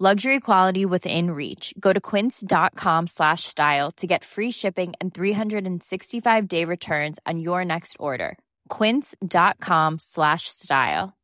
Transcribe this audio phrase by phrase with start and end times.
[0.00, 1.72] Luxury quality within reach.
[1.78, 7.64] Go to quince.com slash style to get free shipping and 365 day returns on your
[7.64, 8.36] next order.
[8.70, 11.16] Quince.com slash style.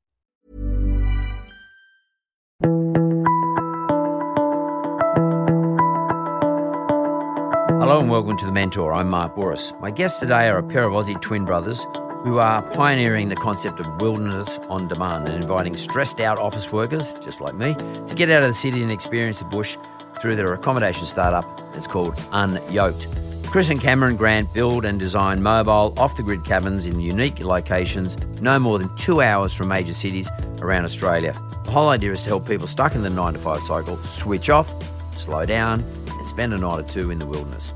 [7.80, 8.94] Hello and welcome to The Mentor.
[8.94, 9.72] I'm Mark Bouris.
[9.80, 11.84] My guests today are a pair of Aussie twin brothers
[12.22, 17.14] who are pioneering the concept of wilderness on demand and inviting stressed out office workers,
[17.14, 19.76] just like me, to get out of the city and experience the bush
[20.20, 21.44] through their accommodation startup.
[21.74, 23.06] It's called Unyoked.
[23.50, 28.16] Chris and Cameron Grant build and design mobile, off the grid cabins in unique locations,
[28.40, 31.32] no more than two hours from major cities around Australia.
[31.64, 34.50] The whole idea is to help people stuck in the 9 to 5 cycle switch
[34.50, 34.70] off,
[35.16, 37.72] slow down, and spend a night or two in the wilderness.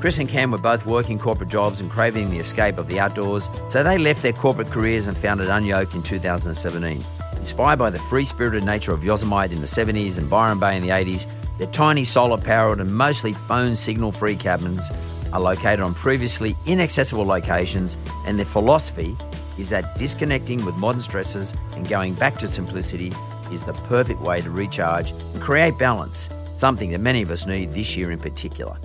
[0.00, 3.50] Chris and Cam were both working corporate jobs and craving the escape of the outdoors,
[3.68, 7.04] so they left their corporate careers and founded Unyoked in 2017.
[7.36, 10.82] Inspired by the free spirited nature of Yosemite in the 70s and Byron Bay in
[10.82, 11.26] the 80s,
[11.58, 14.88] their tiny solar powered and mostly phone signal free cabins
[15.32, 19.16] are located on previously inaccessible locations, and their philosophy
[19.58, 23.12] is that disconnecting with modern stresses and going back to simplicity
[23.50, 27.74] is the perfect way to recharge and create balance, something that many of us need
[27.74, 28.78] this year in particular.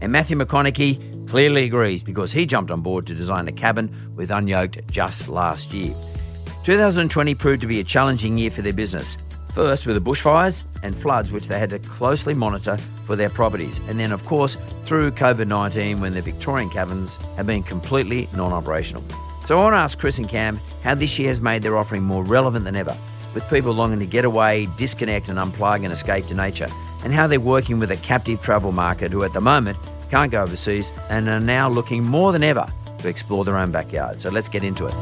[0.00, 4.30] And Matthew McConaughey clearly agrees because he jumped on board to design a cabin with
[4.30, 5.94] Unyoked just last year.
[6.64, 9.16] 2020 proved to be a challenging year for their business.
[9.52, 13.80] First, with the bushfires and floods, which they had to closely monitor for their properties.
[13.88, 18.52] And then, of course, through COVID 19, when the Victorian cabins have been completely non
[18.52, 19.02] operational.
[19.44, 22.02] So I want to ask Chris and Cam how this year has made their offering
[22.02, 22.96] more relevant than ever,
[23.34, 26.68] with people longing to get away, disconnect, and unplug and escape to nature,
[27.04, 29.78] and how they're working with a captive travel market who, at the moment,
[30.10, 32.66] can't go overseas and are now looking more than ever
[32.98, 34.20] to explore their own backyard.
[34.20, 34.94] So let's get into it.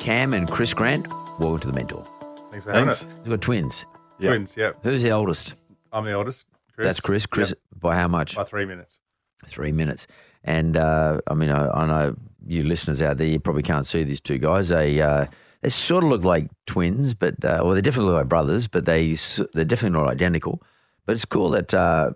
[0.00, 1.08] Cam and Chris Grant,
[1.40, 2.04] welcome to the Mentor.
[2.50, 3.02] Thanks for having Thanks.
[3.02, 3.08] us.
[3.24, 3.84] You've got twins.
[4.18, 4.28] Yeah.
[4.30, 4.72] Twins, yeah.
[4.82, 5.54] Who's the oldest?
[5.92, 6.46] I'm the oldest.
[6.74, 6.86] Chris.
[6.86, 7.26] That's Chris.
[7.26, 7.58] Chris, Yep.
[7.80, 8.36] by how much?
[8.36, 8.98] By three minutes.
[9.46, 10.06] Three minutes.
[10.44, 12.14] And uh, I mean, I, I know
[12.46, 14.68] you listeners out there, you probably can't see these two guys.
[14.68, 15.26] They uh,
[15.62, 18.84] they sort of look like twins, but uh, well, they definitely look like brothers, but
[18.84, 19.14] they
[19.52, 20.62] they're definitely not identical.
[21.06, 22.12] But it's cool that uh,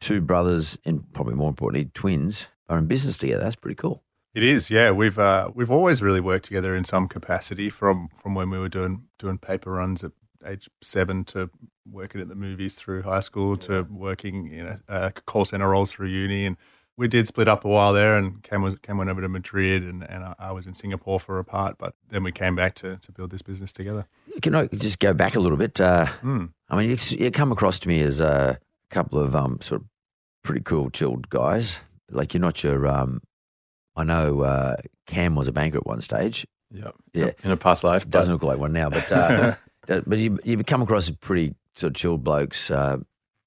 [0.00, 3.42] two brothers, and probably more importantly, twins, are in business together.
[3.42, 4.02] That's pretty cool.
[4.34, 4.90] It is, yeah.
[4.90, 8.68] We've uh, we've always really worked together in some capacity from from when we were
[8.68, 10.12] doing doing paper runs at
[10.46, 11.50] age seven to
[11.90, 15.92] working at the movies through high school to working in a, uh, call center roles
[15.92, 16.56] through uni and.
[16.96, 19.82] We did split up a while there, and Cam, was, Cam went over to Madrid,
[19.82, 21.76] and, and I, I was in Singapore for a part.
[21.76, 24.06] But then we came back to, to build this business together.
[24.42, 25.80] Can I just go back a little bit?
[25.80, 26.46] Uh, Hmm.
[26.68, 28.58] I mean, you, you come across to me as a
[28.90, 29.88] couple of um, sort of
[30.44, 31.78] pretty cool, chilled guys.
[32.10, 32.86] Like you're not your.
[32.86, 33.22] Um,
[33.96, 34.76] I know uh,
[35.06, 36.46] Cam was a banker at one stage.
[36.70, 36.94] Yep.
[37.12, 37.30] Yeah.
[37.42, 38.08] In a past life.
[38.08, 39.54] Doesn't but- look like one now, but uh,
[39.86, 42.70] but you you come across as pretty sort of chilled blokes.
[42.70, 42.98] Uh,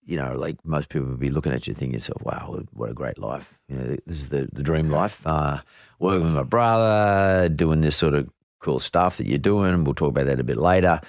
[0.08, 2.94] you know, like most people would be looking at you, thinking yourself, "Wow, what a
[2.94, 3.54] great life!
[3.68, 5.60] You know, this is the, the dream life." Uh,
[6.00, 8.30] working with my brother, doing this sort of
[8.60, 9.84] cool stuff that you're doing.
[9.84, 11.02] We'll talk about that a bit later.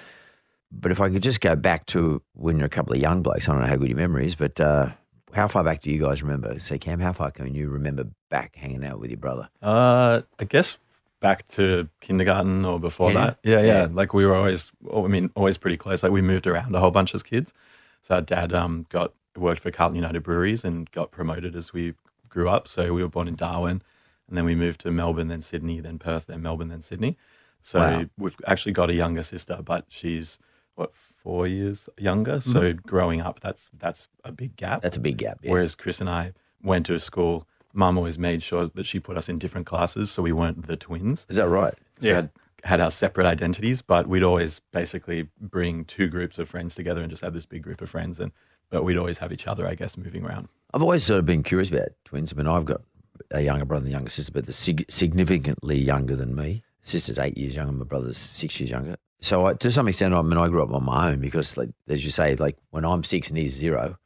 [0.71, 3.47] But if I could just go back to when you're a couple of young blokes,
[3.49, 4.89] I don't know how good your memory is, but uh,
[5.33, 6.59] how far back do you guys remember?
[6.59, 9.49] Say, Cam, how far can you remember back hanging out with your brother?
[9.63, 10.77] Uh, I guess
[11.21, 13.19] back to kindergarten or before Yeah.
[13.25, 13.39] that.
[13.43, 13.87] Yeah, yeah, Yeah.
[13.91, 16.03] Like we were always, I mean, always pretty close.
[16.03, 17.51] Like we moved around a whole bunch as kids.
[18.01, 21.93] So our dad um, got worked for Carlton United Breweries and got promoted as we
[22.27, 22.67] grew up.
[22.67, 23.81] So we were born in Darwin,
[24.27, 27.17] and then we moved to Melbourne, then Sydney, then Perth, then Melbourne, then Sydney.
[27.61, 28.05] So Wow.
[28.17, 30.39] we've actually got a younger sister, but she's
[30.75, 32.39] what four years younger.
[32.39, 34.77] So growing up, that's that's a big gap.
[34.77, 34.83] Mm-hmm.
[34.83, 35.39] That's a big gap.
[35.41, 35.51] Yeah.
[35.51, 37.45] Whereas Chris and I went to a school.
[37.73, 40.75] Mum always made sure that she put us in different classes, so we weren't the
[40.77, 41.25] twins.
[41.29, 41.75] is that right?
[42.01, 42.29] So we
[42.63, 47.09] had our separate identities, but we'd always basically bring two groups of friends together and
[47.09, 48.19] just have this big group of friends.
[48.19, 48.31] And
[48.69, 50.47] but we'd always have each other, I guess, moving around.
[50.73, 52.31] I've always sort of been curious about twins.
[52.31, 52.81] I mean, I've got
[53.31, 56.63] a younger brother and a younger sister, but they're sig- significantly younger than me.
[56.81, 58.95] Sister's eight years younger, my brother's six years younger.
[59.21, 61.69] So I, to some extent, I mean, I grew up on my own because, like,
[61.87, 63.97] as you say, like when I'm six and he's zero,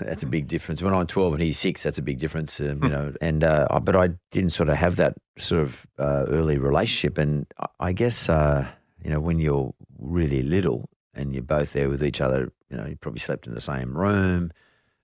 [0.00, 0.82] that's a big difference.
[0.82, 3.12] When I'm 12 and he's six, that's a big difference, um, you know.
[3.20, 7.46] And uh, but I didn't sort of have that sort of uh, early relationship, and
[7.78, 8.68] I- guess uh,
[9.04, 12.86] you know when you're really little and you're both there with each other, you know,
[12.86, 14.50] you probably slept in the same room,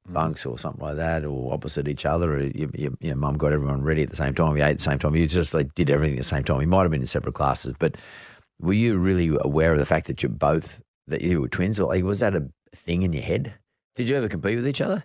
[0.08, 2.36] bunks or something like that, or opposite each other.
[2.36, 4.56] Or you, you, your mum got everyone ready at the same time.
[4.56, 5.16] You ate at the same time.
[5.16, 6.60] You just like did everything at the same time.
[6.60, 7.96] You might have been in separate classes, but
[8.60, 11.78] were you really aware of the fact that you're both that you were twins?
[11.80, 13.54] Or like, was that a thing in your head?
[13.96, 15.04] Did you ever compete with each other?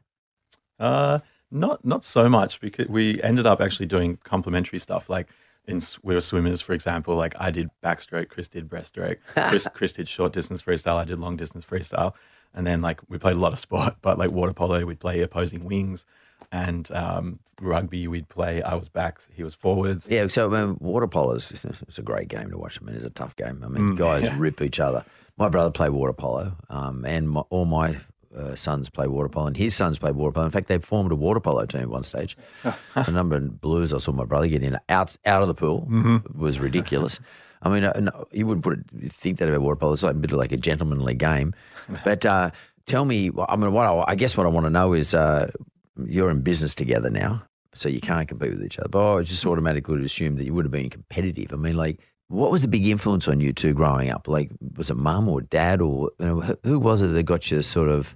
[0.80, 5.10] Uh, not not so much because we ended up actually doing complementary stuff.
[5.10, 5.28] Like
[5.66, 7.16] in we were swimmers, for example.
[7.16, 9.18] Like I did backstroke, Chris did breaststroke,
[9.50, 12.14] Chris Chris did short distance freestyle, I did long distance freestyle,
[12.54, 13.96] and then like we played a lot of sport.
[14.02, 16.06] But like water polo, we'd play opposing wings,
[16.52, 18.62] and um, rugby we'd play.
[18.62, 20.08] I was backs, he was forwards.
[20.10, 21.52] Yeah, so um, water polo is
[21.88, 22.80] it's a great game to watch.
[22.82, 23.62] I mean, it's a tough game.
[23.64, 25.06] I mean, the guys rip each other.
[25.38, 27.98] My brother played water polo, um, and my, all my
[28.36, 30.46] uh, sons play water polo, and his sons play water polo.
[30.46, 32.38] In fact, they formed a water polo team at one stage.
[32.64, 35.88] the number of blues I saw my brother get in out out of the pool
[36.36, 37.20] was ridiculous.
[37.64, 39.94] I mean, uh, no, you wouldn't put it, think that about water polo.
[39.94, 41.54] It's like a bit of like a gentlemanly game.
[42.04, 42.52] But uh,
[42.86, 45.52] tell me, I mean, what I, I guess what I want to know is uh,
[45.98, 47.44] you're in business together now,
[47.74, 48.90] so you can't compete with each other.
[48.90, 51.54] But I just automatically would assume that you would have been competitive.
[51.54, 52.00] I mean, like,
[52.30, 54.28] what was the big influence on you two growing up?
[54.28, 57.52] Like, was it mum or dad, or you know, who- who was it that got
[57.52, 58.16] you sort of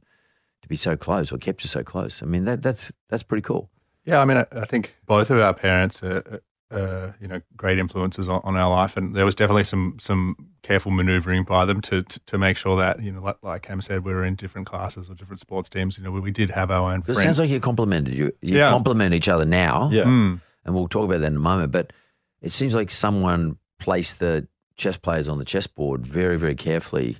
[0.65, 2.21] to be so close or kept you so close?
[2.21, 3.69] I mean, that that's that's pretty cool.
[4.03, 6.41] Yeah, I mean, I, I think both of our parents are,
[6.71, 10.35] uh, you know, great influences on, on our life, and there was definitely some some
[10.61, 13.81] careful manoeuvring by them to, to to make sure that you know, like, like Cam
[13.81, 15.97] said, we were in different classes or different sports teams.
[15.97, 17.23] You know, we, we did have our own It friends.
[17.23, 18.31] sounds like you complimented you.
[18.41, 18.69] You Yeah.
[18.69, 20.03] compliment each other now, Yeah.
[20.03, 20.41] Mm.
[20.65, 21.71] and we'll talk about that in a moment.
[21.71, 21.93] But
[22.41, 24.47] it seems like someone placed the
[24.77, 27.17] chess players on the chessboard very, very carefully,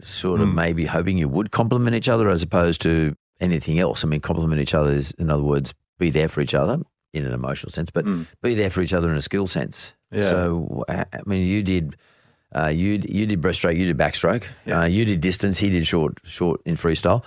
[0.00, 0.54] sort of Mm.
[0.54, 4.04] maybe hoping you would compliment each other as opposed to anything else.
[4.04, 6.80] I mean, compliment each other is, in other words, be there for each other
[7.12, 8.26] in an emotional sense, but Mm.
[8.42, 9.94] be there for each other in a skill sense.
[10.12, 10.28] Yeah.
[10.28, 11.96] So, I I mean, you did.
[12.54, 14.80] Uh, you you did breaststroke, you did backstroke, Yeah.
[14.80, 17.22] uh, you did distance, he did short short in freestyle.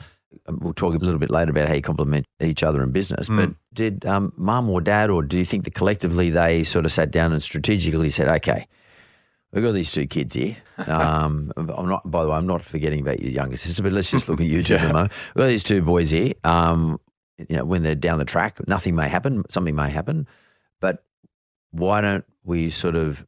[0.47, 3.29] Um, We'll talk a little bit later about how you complement each other in business.
[3.29, 3.35] Mm.
[3.37, 6.91] But did um, mum or dad, or do you think that collectively they sort of
[6.91, 8.65] sat down and strategically said, "Okay,
[9.51, 10.57] we've got these two kids here.
[10.87, 12.09] Um, I'm not.
[12.09, 14.47] By the way, I'm not forgetting about your younger sister, but let's just look at
[14.47, 15.11] you two for a moment.
[15.35, 16.33] We've got these two boys here.
[16.43, 16.99] Um,
[17.37, 19.43] you know, when they're down the track, nothing may happen.
[19.47, 20.27] Something may happen,
[20.79, 21.03] but
[21.69, 23.25] why don't we sort of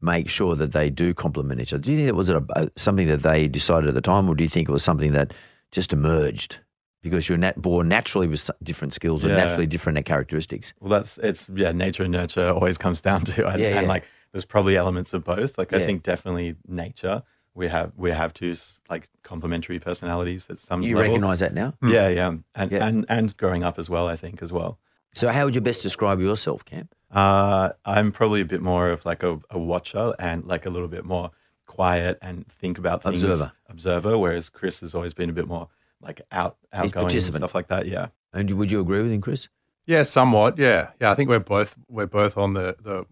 [0.00, 1.82] make sure that they do complement each other?
[1.82, 4.34] Do you think it was a, a, something that they decided at the time, or
[4.34, 5.34] do you think it was something that
[5.70, 6.60] just emerged
[7.02, 9.36] because you're nat- born naturally with different skills or Yeah.
[9.36, 10.72] naturally different characteristics?
[10.80, 11.72] Well, that's it's yeah.
[11.72, 13.88] Nature and nurture always comes down to, and, Yeah, and yeah.
[13.88, 15.58] like there's probably elements of both.
[15.58, 15.78] Like Yeah.
[15.78, 17.22] I think definitely nature.
[17.54, 18.54] We have we have two
[18.88, 21.10] like complementary personalities at some You level.
[21.12, 21.74] recognise that now.
[21.82, 22.86] Yeah, yeah, and Yeah.
[22.86, 24.06] and and growing up as well.
[24.08, 24.78] I think as well.
[25.14, 26.88] So, how would you best describe yourself, Cam?
[27.10, 30.86] Uh, I'm probably a bit more of like a, a watcher and like a little
[30.86, 31.32] bit more
[31.66, 33.24] quiet and think about things.
[33.24, 33.52] Observer.
[33.68, 34.16] Observer.
[34.16, 35.68] Whereas Chris has always been a bit more
[36.00, 37.86] like out outgoing and stuff like that.
[37.88, 38.08] Yeah.
[38.32, 39.48] And would you agree with him, Chris?
[39.86, 40.58] Yeah, somewhat.
[40.58, 41.10] Yeah, yeah.
[41.10, 43.04] I think we're both we're both on the the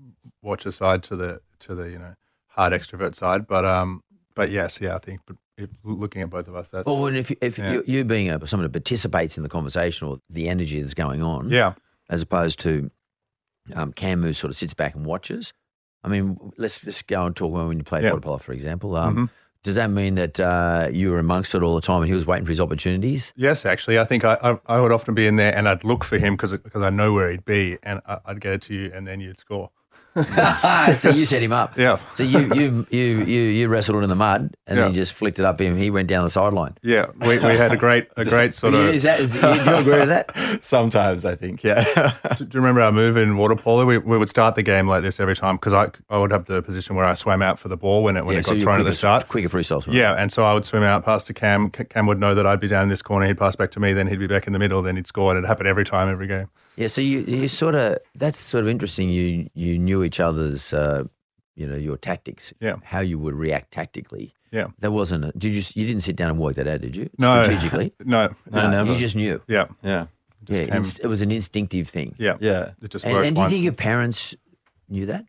[0.42, 2.14] watcher side to the to the you know
[2.48, 4.02] hard extrovert side, but um,
[4.34, 4.94] but yes, yeah.
[4.94, 7.72] I think but if, looking at both of us, that's Well, and if if Yeah.
[7.72, 11.22] you, you being a, someone who participates in the conversation or the energy that's going
[11.22, 11.74] on, yeah.
[12.08, 12.90] as opposed to
[13.74, 15.52] um, Cam who sort of sits back and watches.
[16.04, 18.10] I mean, let's let's go and talk when you play Yeah.
[18.10, 18.94] water polo, for example.
[18.94, 19.30] Um, Mhm.
[19.64, 22.26] Does that mean that uh, you were amongst it all the time and he was
[22.26, 23.32] waiting for his opportunities?
[23.36, 26.04] Yes, actually, I think I, I, I would often be in there and I'd look
[26.04, 28.92] for him because I know where he'd be and I, I'd get it to you
[28.94, 29.70] and then you'd score.
[30.96, 31.76] so you set him up.
[31.78, 31.98] Yeah.
[32.14, 35.12] So you you you you you wrestled it in the mud and then you just
[35.12, 35.76] flicked it up him.
[35.76, 36.76] He went down the sideline.
[36.82, 38.86] Yeah, we, we had a great a great sort of.
[38.94, 40.58] Is that is, do you agree with that?
[40.64, 41.62] Sometimes I think.
[41.62, 41.84] Yeah.
[42.36, 43.86] Do you remember our move in water polo?
[43.86, 46.46] We, we would start the game like this every time because I, I would have
[46.46, 48.56] the position where I swam out for the ball when it when Yeah, it got
[48.56, 49.28] you're thrown at the start.
[49.28, 49.82] Quicker freestyle.
[49.82, 49.98] swimmer.
[49.98, 51.70] Yeah, and so I would swim out past to Cam.
[51.70, 53.26] Cam would know that I'd be down in this corner.
[53.26, 53.92] He'd pass back to me.
[53.92, 54.82] Then he'd be back in the middle.
[54.82, 55.34] Then he'd score.
[55.34, 56.48] And it happened every time, every game.
[56.78, 59.08] Yeah, so you you sort of that's sort of interesting.
[59.10, 61.04] You you knew each other's uh,
[61.56, 62.52] you know your tactics.
[62.60, 62.76] Yeah.
[62.84, 64.32] how you would react tactically.
[64.52, 64.68] Yeah.
[64.78, 65.24] That wasn't.
[65.24, 65.62] A, did you?
[65.74, 67.10] You didn't sit down and work that out, did you?
[67.18, 67.92] No, strategically.
[68.04, 68.92] No, No, never.
[68.92, 69.42] You just knew.
[69.48, 70.06] Yeah, yeah.
[70.48, 72.14] yeah, came- inst- it was an instinctive thing.
[72.18, 72.70] yeah, Yeah.
[72.80, 74.34] It just And, worked and do you think your parents
[74.88, 75.24] knew that?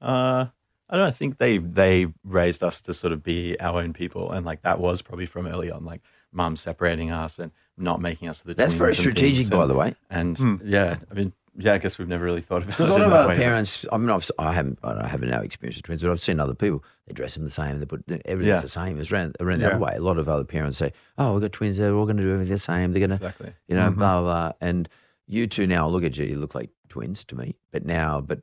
[0.00, 0.46] Uh,
[0.90, 3.92] I don't know, I think they they raised us to sort of be our own
[3.92, 5.84] people, and like that was probably from early on.
[5.84, 6.00] Like
[6.32, 9.50] mum separating us and not making us the That's very strategic, things.
[9.50, 9.94] by the way.
[10.10, 10.56] And hmm.
[10.64, 12.78] yeah, I mean, yeah, I guess we've never really thought about it.
[12.78, 15.04] Because a lot of that other way, parents, I mean, I've, I haven't, I don't
[15.04, 16.84] have no experience with twins, but I've seen other people.
[17.06, 17.80] They dress them the same.
[17.80, 18.60] They put everything's Yeah.
[18.60, 19.00] the same.
[19.00, 19.74] It's around, around the Yeah.
[19.74, 19.94] other way.
[19.96, 21.78] A lot of other parents say, "Oh, we've got twins.
[21.78, 22.92] They're all going to do everything the same.
[22.92, 23.54] They're going to, Exactly.
[23.66, 23.98] you know, mm-hmm.
[23.98, 24.88] blah, blah blah." And
[25.26, 26.26] you two now, I look at you.
[26.26, 27.56] You look like twins to me.
[27.72, 28.40] But now, but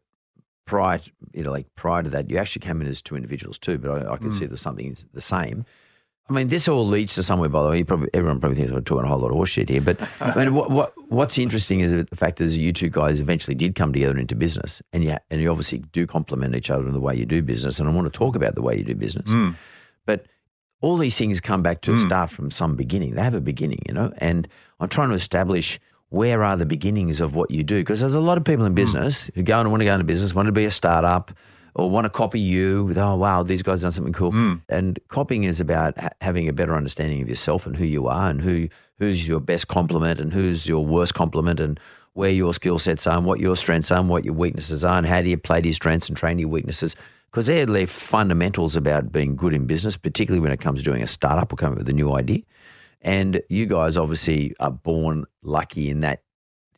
[0.66, 3.58] prior, to, you know, like prior to that, you actually came in as two individuals
[3.58, 3.78] too.
[3.78, 4.50] But I, I can see mm.
[4.50, 5.66] there's something the same.
[6.28, 7.50] I mean, this all leads to somewhere.
[7.50, 9.70] By the way, you probably everyone probably thinks we're talking a whole lot of horseshit
[9.70, 9.82] here.
[9.82, 13.54] But I mean, what, what what's interesting is the fact that you two guys eventually
[13.54, 16.94] did come together into business, and you and you obviously do complement each other in
[16.94, 17.80] the way you do business.
[17.80, 19.30] And I want to talk about the way you do business.
[19.30, 19.52] Hmm.
[20.06, 20.26] But
[20.82, 22.00] all these things come back to hmm.
[22.00, 23.16] start from some beginning.
[23.16, 24.12] They have a beginning, you know.
[24.18, 24.48] And
[24.80, 25.80] I'm trying to establish
[26.10, 28.72] where are the beginnings of what you do because there's a lot of people in
[28.72, 28.76] hmm.
[28.76, 31.32] business who go and want to go into business, want to be a startup,
[31.76, 32.86] or want to copy you.
[32.86, 34.32] With, oh wow, these guys done something cool.
[34.32, 34.56] Hmm.
[34.70, 38.30] And copying is about ha- having a better understanding of yourself and who you are
[38.30, 41.80] and who who's your best complement and who's your worst complement and
[42.14, 44.98] where your skill sets are and what your strengths are and what your weaknesses are
[44.98, 46.96] and how do you play to your strengths and train your weaknesses
[47.36, 51.04] because they're the fundamentals about being good in business, particularly when it comes to doing
[51.04, 52.40] a startup or coming up with a new idea.
[53.02, 56.24] And you guys obviously are born lucky in that,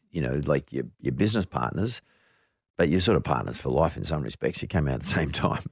[0.10, 2.02] you know, like your, your business partners,
[2.78, 4.62] but you're sort of partners for life in some respects.
[4.62, 5.64] You came out at the same time.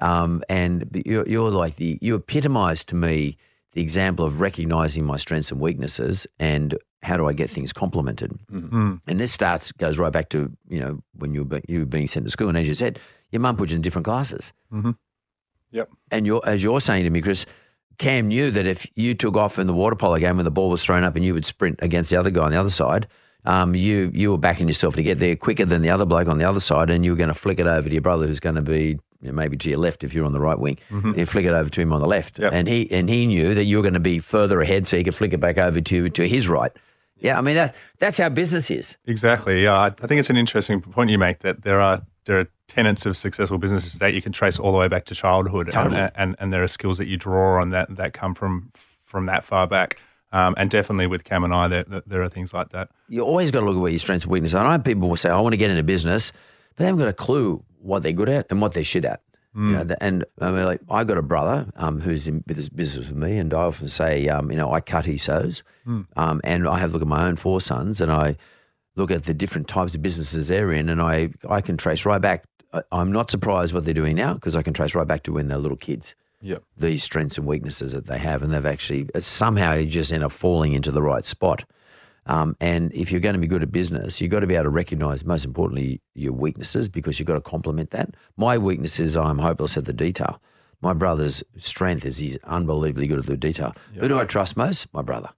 [0.00, 3.36] Um, and but you're, you're like the, you epitomize to me
[3.72, 8.32] the example of recognizing my strengths and weaknesses and how do I get things complemented.
[9.06, 12.06] And this starts, goes right back to, you know, when you were, you were being
[12.06, 12.48] sent to school.
[12.48, 12.98] And as you said,
[13.30, 14.52] your mum put you in different classes.
[15.72, 15.90] Yep.
[16.10, 17.46] And you're, as you're saying to me, Chris,
[17.98, 20.70] Cam knew that if you took off in the water polo game when the ball
[20.70, 23.06] was thrown up and you would sprint against the other guy on the other side,
[23.44, 26.38] um, you you were backing yourself to get there quicker than the other bloke on
[26.38, 28.40] the other side, and you were going to flick it over to your brother who's
[28.40, 30.76] going to be you know, maybe to your left if you're on the right wing.
[30.90, 32.52] You flick it over to him on the left, Yep.
[32.52, 35.04] and he and he knew that you were going to be further ahead, so he
[35.04, 36.72] could flick it back over to to his right.
[37.18, 38.96] Yeah, I mean that that's how business is.
[39.06, 39.62] Exactly.
[39.62, 42.46] Yeah, I, I think it's an interesting point you make that there are there are
[42.68, 45.96] tenets of successful businesses that you can trace all the way back to childhood, Totally.
[45.98, 48.70] and, and and there are skills that you draw on that that come from
[49.02, 49.98] from that far back.
[50.34, 52.88] Um, and definitely with Cam and I, there, there- are things like that.
[53.08, 54.66] you always got to look at what your strengths and weaknesses are.
[54.66, 56.32] I know people will say, I want to get into business,
[56.70, 59.20] but they haven't got a clue what they're good at and what they're shit at.
[59.56, 62.68] You know, the- and I mean, like, I got a brother um, who's in this
[62.68, 65.62] business with me, and I often say, um, you know, I cut, he sews.
[66.16, 68.36] Um, and I have a look at my own four sons, and I
[68.96, 72.20] look at the different types of businesses they're in, and I, I can trace right
[72.20, 72.42] back.
[72.72, 75.32] I- I'm not surprised what they're doing now because I can trace right back to
[75.32, 76.62] when they're little kids Yep.
[76.76, 80.30] these strengths and weaknesses that they have, and they've actually somehow you just end up
[80.30, 81.64] falling into the right spot.
[82.26, 84.64] Um, and if you're going to be good at business, you've got to be able
[84.64, 88.14] to recognize, most importantly, your weaknesses because you've got to complement that.
[88.36, 90.40] My weakness is I'm hopeless at the detail.
[90.80, 93.74] My brother's strength is he's unbelievably good at the detail.
[93.94, 94.86] Who do I trust most?
[94.92, 95.30] My brother.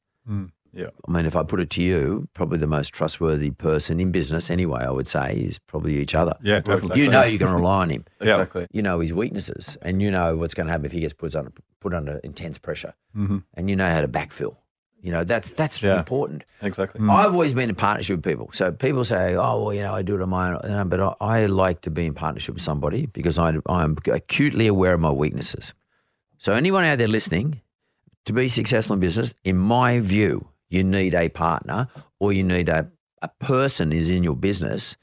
[0.76, 0.90] Yeah.
[1.08, 4.50] I mean, if I put it to you, probably the most trustworthy person in business,
[4.50, 6.34] anyway, I would say, is probably each other.
[6.42, 7.00] Yeah, definitely.
[7.02, 8.66] You know you can rely on him Exactly.
[8.70, 11.34] you know his weaknesses, and you know what's going to happen if he gets put
[11.34, 13.38] under put under intense pressure, Mm-hmm.
[13.54, 14.56] and you know how to backfill.
[15.02, 15.98] You know that's that's Yeah.
[15.98, 16.44] important.
[16.62, 17.00] Exactly.
[17.08, 18.50] I've always been in partnership with people.
[18.52, 21.14] So people say, "Oh, well, you know, I do it on my own," but I,
[21.20, 25.10] I like to be in partnership with somebody because I I'm acutely aware of my
[25.12, 25.74] weaknesses.
[26.38, 27.60] So anyone out there listening,
[28.24, 32.68] to be successful in business, in my view, you need a partner or you need
[32.68, 32.90] a,
[33.22, 34.96] a person is in your business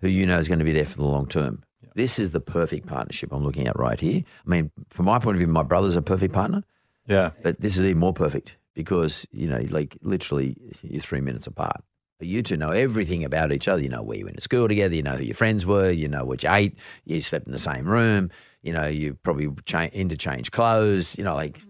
[0.00, 1.62] who you know is going to be there for the long term.
[1.94, 4.22] This is the perfect partnership I'm looking at right here.
[4.46, 6.62] I mean, from my point of view, my brother's a perfect partner,
[7.08, 7.30] Yeah.
[7.42, 11.82] but this is even more perfect because, you know, like literally you're three minutes apart.
[12.18, 13.82] But you two know everything about each other.
[13.82, 14.94] You know where you went to school together.
[14.94, 15.90] You know who your friends were.
[15.90, 16.76] You know what you ate.
[17.04, 18.30] You slept in the same room.
[18.62, 21.16] You know, you probably cha- interchange clothes.
[21.18, 21.60] You know, like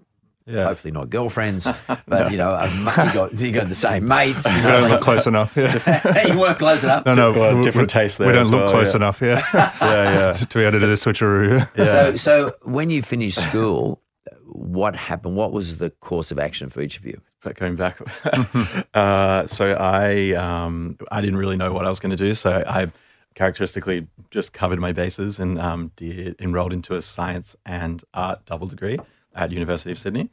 [0.49, 0.65] Yeah.
[0.67, 1.67] hopefully not girlfriends,
[2.07, 4.45] but you know, you got you got the same mates.
[4.49, 5.57] You We know, don't like- look close enough.
[5.57, 6.27] Yeah.
[6.33, 7.05] you weren't close enough.
[7.05, 8.97] No, no, Well, we- different we- taste there We don't as look well, close yeah.
[8.97, 9.21] enough.
[9.21, 9.73] Yeah, Yeah.
[9.81, 10.33] Yeah.
[10.33, 11.69] to, to be able to do the switcheroo.
[11.77, 11.85] Yeah.
[11.87, 14.01] So, so when you finished school,
[14.45, 15.37] what happened?
[15.37, 17.21] What was the course of action for each of you?
[17.43, 17.99] But going back,
[18.95, 22.35] uh, so I um, I didn't really know what I was going to do.
[22.35, 22.91] So I
[23.35, 28.67] characteristically just covered my bases and um, did enrolled into a science and art double
[28.67, 28.99] degree
[29.37, 30.31] at University of Sydney,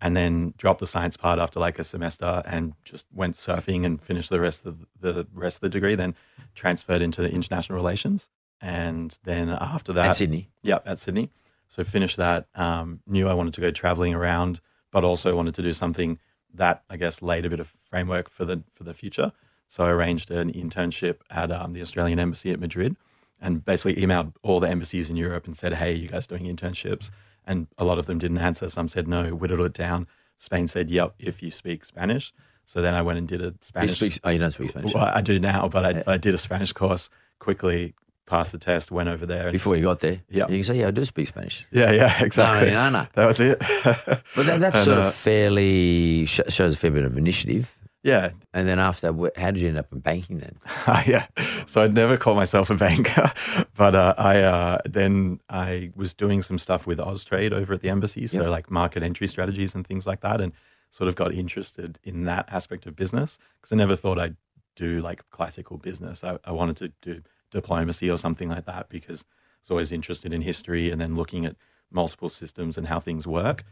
[0.00, 4.00] and then dropped the science part after like a semester and just went surfing and
[4.00, 5.94] finished the rest of the rest of the degree.
[5.94, 6.14] Then
[6.54, 8.30] transferred into international relations,
[8.60, 10.50] and then after that, At Sydney.
[10.62, 11.30] Yep, at Sydney.
[11.68, 12.46] So finished that.
[12.54, 16.18] Um, knew I wanted to go traveling around, but also wanted to do something
[16.52, 19.32] that I guess laid a bit of framework for the for the future.
[19.68, 22.96] So I arranged an internship at um, the Australian Embassy at Madrid,
[23.40, 27.10] and basically emailed all the embassies in Europe and said, "Hey, you guys doing internships?"
[27.46, 28.68] And a lot of them didn't answer.
[28.70, 30.06] Some said no, whittled it down.
[30.36, 32.32] Spain said, "Yep, if you speak Spanish."
[32.66, 33.96] So then I went and did a You Spanish.
[33.96, 34.94] speak, oh, you don't speak Spanish.
[34.94, 37.92] Well, I do now, but I, I did a Spanish course quickly,
[38.26, 39.52] passed the test, went over there.
[39.52, 40.48] Before you got there, Yeah.
[40.48, 42.70] you can say, "Yeah, I do speak Spanish." yeah, yeah, exactly.
[42.70, 43.06] no, no.
[43.12, 43.58] That was it.
[43.58, 47.76] But that, that's And, sort uh, of fairly sh- shows a fair bit of initiative.
[48.04, 50.56] Yeah, And then after how did you end up in banking then?
[51.06, 51.26] yeah.
[51.66, 53.32] So I'd never call myself a banker,
[53.74, 57.88] but uh, I uh, then I was doing some stuff with Austrade over at the
[57.88, 58.50] embassy, so Yep.
[58.50, 60.52] like market entry strategies and things like that, and
[60.90, 64.36] sort of got interested in that aspect of business because I never thought I'd
[64.76, 66.22] do like classical business.
[66.22, 70.32] I, I wanted to do diplomacy or something like that because I was always interested
[70.32, 71.56] in history and then looking at
[71.90, 73.64] multiple systems and how things work.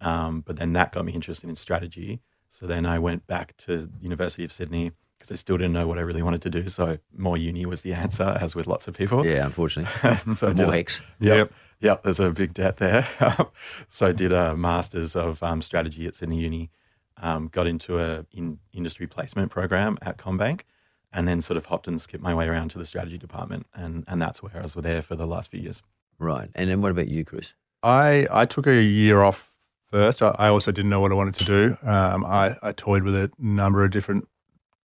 [0.00, 2.20] Um, but then that got me interested in strategy.
[2.48, 5.98] So then I went back to University of Sydney because I still didn't know what
[5.98, 6.68] I really wanted to do.
[6.68, 9.24] So more uni was the answer, as with lots of people.
[9.26, 11.00] Yeah, unfortunately, so I did more a- HECS.
[11.20, 11.52] Yep.
[11.80, 12.02] Yep.
[12.02, 13.08] There's a big debt there.
[13.88, 16.70] so I did a master's of um, strategy at Sydney Uni,
[17.22, 20.62] um, got into a in industry placement program at CommBank,
[21.12, 23.66] and then sort of hopped and skipped my way around to the strategy department.
[23.74, 25.82] And, and that's where I was there for the last few years.
[26.18, 26.50] Right.
[26.54, 27.54] And then what about you, Chris?
[27.82, 29.53] I, I took a year off
[29.94, 30.22] first.
[30.22, 31.76] I, I also didn't know what I wanted to do.
[31.88, 34.26] Um, I, I toyed with a number of different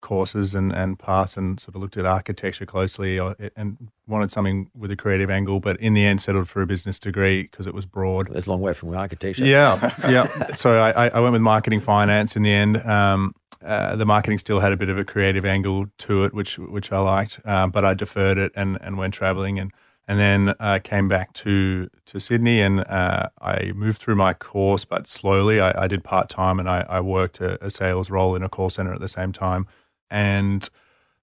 [0.02, 4.70] courses and, and paths and sort of looked at architecture closely or, and wanted something
[4.76, 7.74] with a creative angle, but in the end settled for a business degree because it
[7.74, 8.32] was broad.
[8.32, 9.46] That's a long way from architecture.
[9.46, 10.54] Yeah, yeah.
[10.54, 12.78] So I, I- went with marketing finance in the end.
[12.86, 13.34] Um,
[13.66, 16.92] uh, the marketing still had a bit of a creative angle to it, which which
[16.94, 19.74] I liked, um, but I deferred it and, and went traveling and
[20.10, 24.84] and then uh, came back to to Sydney and uh, I moved through my course,
[24.84, 25.62] but slowly.
[25.62, 28.50] I, I did part time and I, I worked a, a sales role in a
[28.50, 29.68] call center at the same time,
[30.10, 30.68] and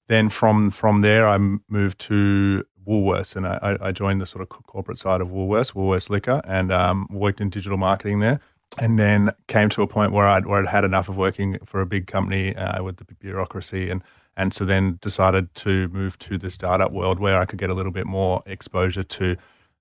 [0.09, 1.37] then from from there I
[1.69, 6.09] moved to Woolworths and I, I- joined the sort of corporate side of Woolworths, Woolworths
[6.09, 8.38] Liquor, and um, worked in digital marketing there.
[8.78, 11.81] And then came to a point where I'd, where I'd had enough of working for
[11.81, 14.02] a big company uh, with the bureaucracy, and
[14.37, 17.75] and so then decided to move to the startup world where I could get a
[17.75, 19.37] little bit more exposure to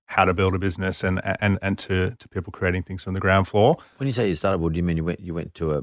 [0.06, 3.20] how to build a business and and and to to people creating things from the
[3.20, 3.76] ground floor.
[3.98, 5.20] When you say you started, what do you mean you went?
[5.20, 5.82] You went to a?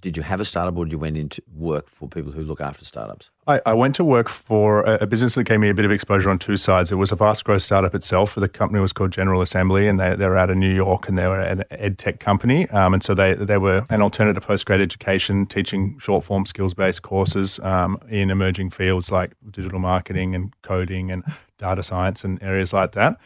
[0.00, 2.60] Did you have a startup, or did you went into work for people who look
[2.60, 3.30] after startups?
[3.46, 5.90] I, I went to work for a, a business that gave me a bit of
[5.90, 6.92] exposure on two sides.
[6.92, 8.34] It was a fast growth startup itself.
[8.34, 11.16] The company was called General Assembly, and they, they were out of New York, and
[11.16, 12.68] they were an ed tech company.
[12.70, 16.74] Um, and so they, they were an alternative post grad education, teaching short form skills
[16.74, 21.24] based courses um, in emerging fields like digital marketing and coding and
[21.58, 23.18] data science and areas like that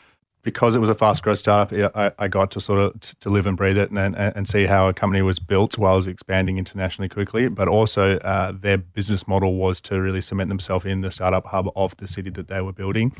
[0.42, 3.46] because it was a fast growth startup, I, I got to sort of to live
[3.46, 6.06] and breathe it and, and, and see how a company was built while it was
[6.06, 7.48] expanding internationally quickly.
[7.48, 11.68] But also, uh, their business model was to really cement themselves in the startup hub
[11.76, 13.14] of the city that they were building.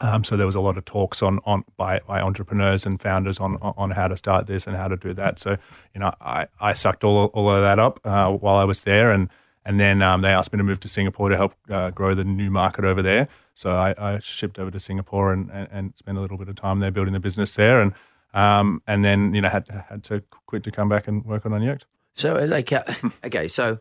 [0.00, 3.38] Um, so there was a lot of talks on, on by, by entrepreneurs and founders
[3.38, 5.38] on on how to start this and how to do that.
[5.38, 5.56] So
[5.94, 9.10] you know, I, I sucked all all of that up uh, while I was there,
[9.10, 9.30] and
[9.64, 12.24] and then um, they asked me to move to Singapore to help uh, grow the
[12.24, 13.28] new market over there.
[13.56, 16.56] So I, I shipped over to Singapore and, and, and spent a little bit of
[16.56, 17.94] time there building the business there, and
[18.34, 21.52] um, and then you know had had to quit to come back and work on
[21.52, 21.84] Unyoked.
[22.12, 22.84] So, uh, like, uh,
[23.24, 23.78] okay, so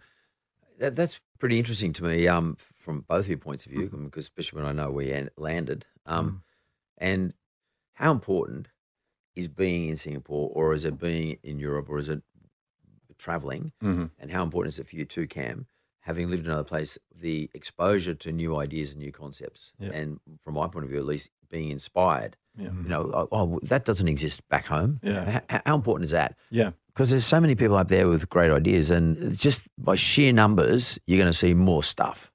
[0.80, 4.24] that, that's pretty interesting to me um, from both of your points of view, because
[4.24, 5.86] especially when I know where you landed.
[6.06, 6.44] Um,
[6.98, 7.34] And
[7.96, 8.70] how important
[9.36, 12.22] is being in Singapore, or is it being in Europe, or is it
[13.18, 13.74] traveling?
[13.84, 14.06] Mm-hmm.
[14.20, 15.68] And how important is it for you too, Cam,
[16.06, 19.72] having lived in another place, the exposure to new ideas and new concepts?
[19.80, 19.90] Yeah.
[19.92, 22.38] And from my point of view, at least, being inspired.
[22.58, 22.70] Yeah.
[22.84, 25.00] You know, oh, that doesn't exist back home.
[25.04, 25.42] Yeah.
[25.52, 26.36] H- how important is that?
[26.50, 26.72] Yeah.
[26.88, 30.98] because there's so many people up there with great ideas, and just by sheer numbers,
[31.06, 32.32] you're going to see more stuff.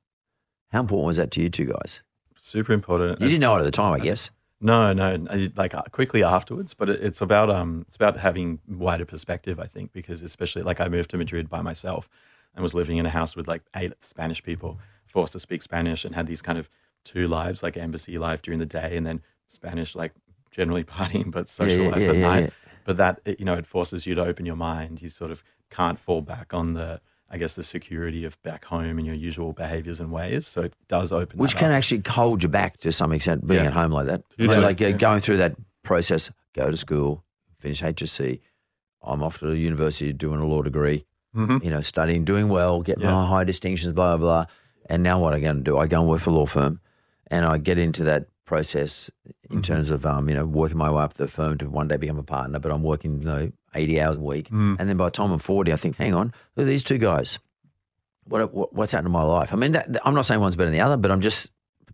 [0.73, 2.03] How important was that to you two guys?
[2.41, 3.21] Super important.
[3.21, 4.31] You didn't know it at the time, I guess.
[4.61, 5.17] No, no,
[5.57, 6.75] like uh, quickly afterwards.
[6.75, 9.59] But it's about um, it's about having wider perspective.
[9.59, 12.11] I think because especially like I moved to Madrid by myself
[12.55, 16.05] and was living in a house with like eight Spanish people, forced to speak Spanish,
[16.05, 16.69] and had these kind of
[17.05, 20.13] two lives, like embassy life during the day, and then Spanish, like
[20.51, 22.41] generally partying, but social yeah, life yeah, at yeah, night.
[22.45, 22.51] yeah.
[22.85, 25.01] But that it, you know, it forces you to open your mind.
[25.03, 27.01] You sort of can't fall back on the.
[27.33, 30.49] I guess the security of back home and your usual behaviors and ways.
[30.49, 31.39] So it does open.
[31.39, 31.77] Which can up.
[31.77, 33.69] actually hold you back to some extent, being Yeah.
[33.69, 34.25] at home like that.
[34.37, 34.91] Hugely, Like, like yeah.
[34.91, 37.23] going through that process, go to school,
[37.61, 38.41] finish HSC.
[39.01, 41.65] I'm off to the university doing a law degree, Mm-hmm.
[41.65, 43.13] you know, studying, doing well, getting Yeah.
[43.13, 44.47] my high distinctions, blah, blah, blah.
[44.87, 45.79] And now what I going to do?
[45.79, 46.81] I go and work for a law firm
[47.29, 49.61] and I get into that process in Mm-hmm.
[49.63, 52.19] terms of, um, you know, working my way up the firm to one day become
[52.19, 54.49] a partner, but I'm working, you know, 80 hours a week.
[54.51, 54.77] Mm.
[54.81, 56.99] And then by the time I'm 40, I think, hang on, look at these two
[56.99, 57.39] guys.
[58.25, 59.53] What, what what's happened to my life?
[59.53, 61.51] I mean, that, I'm not saying one's better than the other, but I'm just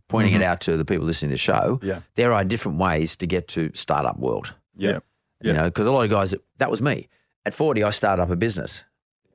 [0.08, 0.42] pointing Mm-hmm.
[0.42, 1.80] it out to the people listening to the show.
[1.82, 2.00] Yeah.
[2.14, 4.98] There are different ways to get to startup world Yeah.
[5.42, 7.08] you know, because a lot of guys, that was me.
[7.46, 8.84] At 40, I started up a business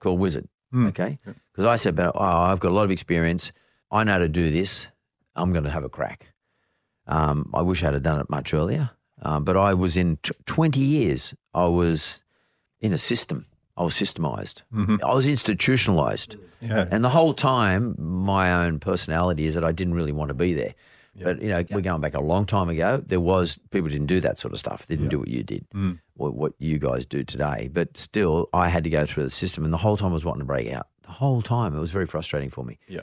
[0.01, 0.47] called Wizard.
[0.71, 0.87] Hmm.
[0.87, 1.19] Okay.
[1.51, 3.51] Because I said, but, oh, I've got a lot of experience.
[3.89, 4.87] I know how to do this.
[5.35, 6.27] I'm going to have a crack.
[7.07, 8.91] Um, I wish I'd have done it much earlier.
[9.21, 12.21] Um, but I was in t- 20 years, I was
[12.79, 13.45] in a system.
[13.77, 14.61] I was systemized.
[15.03, 16.35] I was institutionalized.
[16.59, 16.87] Yeah.
[16.91, 20.53] And the whole time, my own personality is that I didn't really want to be
[20.53, 20.75] there.
[21.15, 23.03] But you know, we're going back a long time ago.
[23.05, 24.87] There was people didn't do that sort of stuff.
[24.87, 25.99] They didn't do what you did, mm.
[26.15, 27.69] what, what you guys do today.
[27.71, 30.25] But still, I had to go through the system, and the whole time I was
[30.25, 30.87] wanting to break out.
[31.03, 32.79] The whole time, it was very frustrating for me.
[32.87, 33.01] Yeah.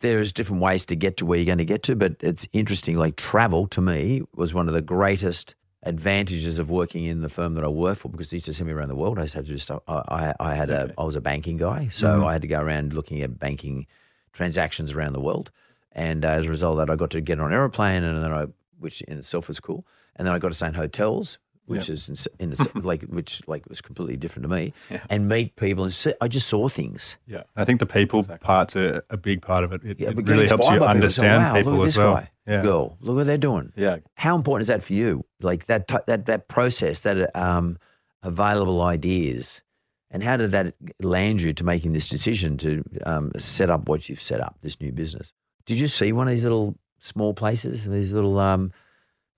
[0.00, 2.96] There's different ways to get to where you're going to get to, but it's interesting.
[2.96, 7.54] Like travel to me was one of the greatest advantages of working in the firm
[7.54, 9.18] that I worked for because they used to send me around the world.
[9.18, 9.82] I used to have to do stuff.
[9.88, 12.26] I, I, I had a, I was a banking guy, so mm.
[12.26, 13.86] I had to go around looking at banking
[14.32, 15.50] transactions around the world.
[15.92, 18.22] And uh, as a result of that, I got to get on an aeroplane, and
[18.22, 18.46] then I,
[18.78, 19.86] which in itself was cool.
[20.16, 23.68] And then I got to stay in hotels, which is in, in like, which like
[23.68, 24.72] was completely different to me,
[25.08, 25.84] and meet people.
[25.84, 27.16] And see, I just saw things.
[27.26, 29.84] Yeah, I think the people part's a, a big part of it.
[29.84, 31.08] It, Yeah, it really helps you by people.
[31.08, 32.14] Say, understand wow, people as well.
[32.14, 33.72] guy, Yeah, girl, look what they're doing.
[33.76, 33.98] Yeah.
[34.14, 35.24] How important is that for you?
[35.40, 37.78] Like that that that process, that um,
[38.22, 39.62] available ideas,
[40.10, 44.08] and how did that land you to making this decision to um, set up what
[44.08, 45.32] you've set up, this new business?
[45.70, 48.72] Did you see one of these little small places, these little um,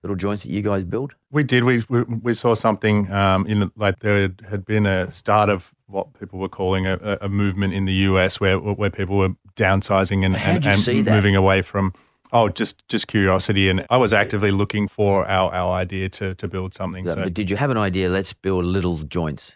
[0.01, 1.11] little joints that you guys built?
[1.31, 1.63] we did.
[1.63, 6.07] We we, we saw something um, in like there had- been a start of what
[6.19, 10.35] people were calling a, a- movement in the US where where people were downsizing and
[10.35, 11.93] and, and moving away from.
[12.31, 16.47] Oh, just just curiosity, and I was actively looking for our, our idea to, to
[16.47, 17.05] build something.
[17.07, 18.09] So did you have an idea?
[18.09, 19.53] Let's build little joints.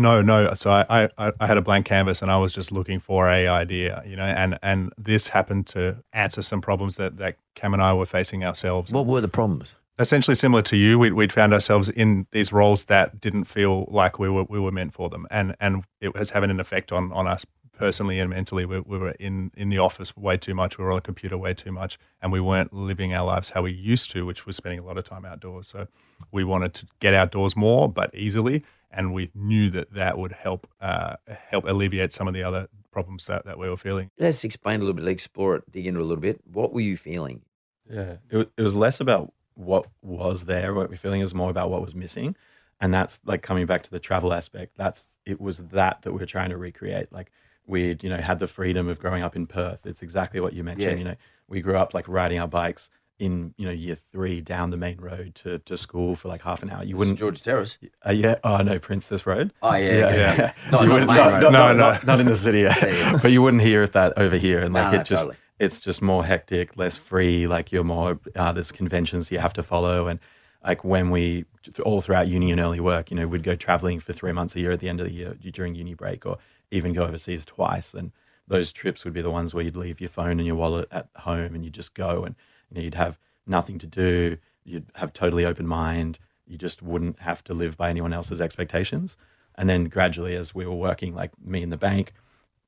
[0.00, 0.54] No, no.
[0.54, 3.46] So I, I, I had a blank canvas and I was just looking for a
[3.46, 7.82] idea, you know, and, and this happened to answer some problems that, that Cam and
[7.82, 8.90] I were facing ourselves.
[8.92, 9.74] What were the problems?
[9.98, 14.18] Essentially similar to you, we, we'd found ourselves in these roles that didn't feel like
[14.18, 17.12] we were we were meant for them, and and it was having an effect on,
[17.12, 17.44] on us
[17.76, 18.64] personally and mentally.
[18.64, 20.78] We, we were in, in the office way too much.
[20.78, 23.60] We were on the computer way too much, and we weren't living our lives how
[23.60, 25.68] we used to, which was spending a lot of time outdoors.
[25.68, 25.88] So
[26.32, 30.68] we wanted to get outdoors more, but easily, and we knew that that would help
[30.80, 31.16] uh,
[31.50, 34.10] help alleviate some of the other problems that, that we were feeling.
[34.18, 36.40] Let's explain a little bit, explore it, dig into it a little bit.
[36.44, 37.42] What were you feeling?
[37.88, 41.50] Yeah, it, wa- it was less about what was there, what we're feeling, is more
[41.50, 42.36] about what was missing.
[42.80, 44.76] And that's like coming back to the travel aspect.
[44.76, 47.12] That's it was that that we are trying to recreate.
[47.12, 47.30] Like
[47.66, 49.86] we'd, you know, had the freedom of growing up in Perth.
[49.86, 50.92] It's exactly what you mentioned.
[50.92, 50.98] Yeah.
[50.98, 54.70] You know, we grew up like riding our bikes in, you know, year three down
[54.70, 56.82] the main road to, to school for like half an hour.
[56.82, 57.78] You wouldn't George Terrace.
[58.06, 58.36] uh, yeah.
[58.42, 59.52] Oh no, Princess Road.
[59.62, 60.52] Oh yeah, yeah.
[60.72, 61.42] No, You not wouldn't- not, road.
[61.42, 61.90] not- No, not- no.
[61.92, 62.60] not- not in the city.
[62.60, 63.18] yeah.
[63.22, 65.36] but you wouldn't hear that over here, and like No, no, it just totally.
[65.58, 67.46] it's just more hectic, less free.
[67.46, 70.18] Like you're more uh, there's conventions you have to follow, and
[70.64, 71.44] like when we
[71.84, 74.60] all throughout uni and early work, you know, we'd go traveling for three months a
[74.60, 76.38] year at the end of the year during uni break, or
[76.70, 78.12] even go overseas twice, and
[78.48, 81.08] those trips would be the ones where you'd leave your phone and your wallet at
[81.16, 82.34] home, and you just go, and
[82.70, 87.20] you know, you'd have nothing to do, you'd have totally open mind, you just wouldn't
[87.20, 89.16] have to live by anyone else's expectations.
[89.56, 92.12] And then gradually, as we were working, like me in the bank,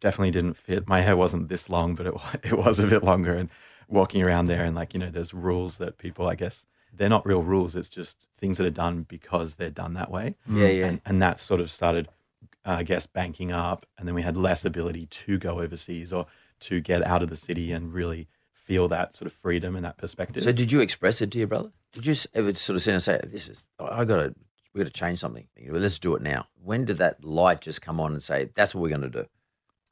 [0.01, 0.89] definitely didn't fit.
[0.89, 3.35] My hair wasn't this long, but it it was a bit longer.
[3.35, 3.49] And
[3.89, 7.27] walking around there, and like you know, there's rules that people, I guess, they're not
[7.27, 7.75] real rules.
[7.75, 10.35] It's just things that are done because they're done that way.
[10.49, 10.87] Yeah, yeah.
[10.87, 12.09] And, and that sort of started,
[12.67, 13.87] uh, I guess, banking up.
[13.97, 16.27] And then we had less ability to go overseas or
[16.61, 18.29] to get out of the city and really
[18.73, 20.43] feel that sort of freedom and that perspective.
[20.43, 21.71] So did you express it to your brother?
[21.93, 24.35] Did you ever sort of sit and say, "This is I got to
[24.73, 25.47] we got to change something.
[25.69, 28.81] Let's do it now." When did that light just come on and say, "That's what
[28.83, 29.27] we're going to do"?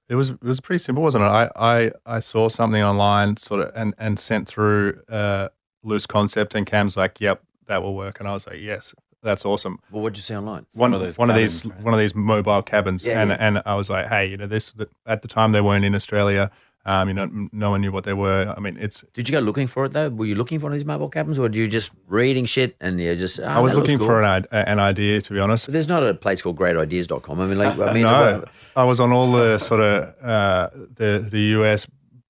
[0.08, 1.28] It was it was pretty simple, wasn't it?
[1.28, 5.50] I, I, I saw something online, sort of, and, and sent through a
[5.84, 9.44] loose concept, and Cam's like, "Yep, that will work," and I was like, "Yes, that's
[9.44, 10.64] awesome." Well, what'd you see online?
[10.74, 11.82] one of those one of these right?
[11.82, 13.36] one of these mobile cabins, Yeah, and yeah.
[13.38, 15.94] and I was like, hey, you know, this that- at the time they weren't in
[15.94, 16.50] Australia.
[16.86, 18.54] Um, you know, no one knew what they were.
[18.56, 19.04] I mean, it's.
[19.12, 20.08] Did you go looking for it though?
[20.08, 22.74] Were you looking for one of these mobile cabins, or were you just reading shit
[22.80, 23.38] and you just?
[23.38, 25.66] "Ah, I was looking cool." for an an idea, to be honest.
[25.66, 27.38] But there's not a place called GreatIdeas.com.
[27.38, 31.24] I mean, like, I mean, no, I was on all the sort of uh, the
[31.28, 31.86] the US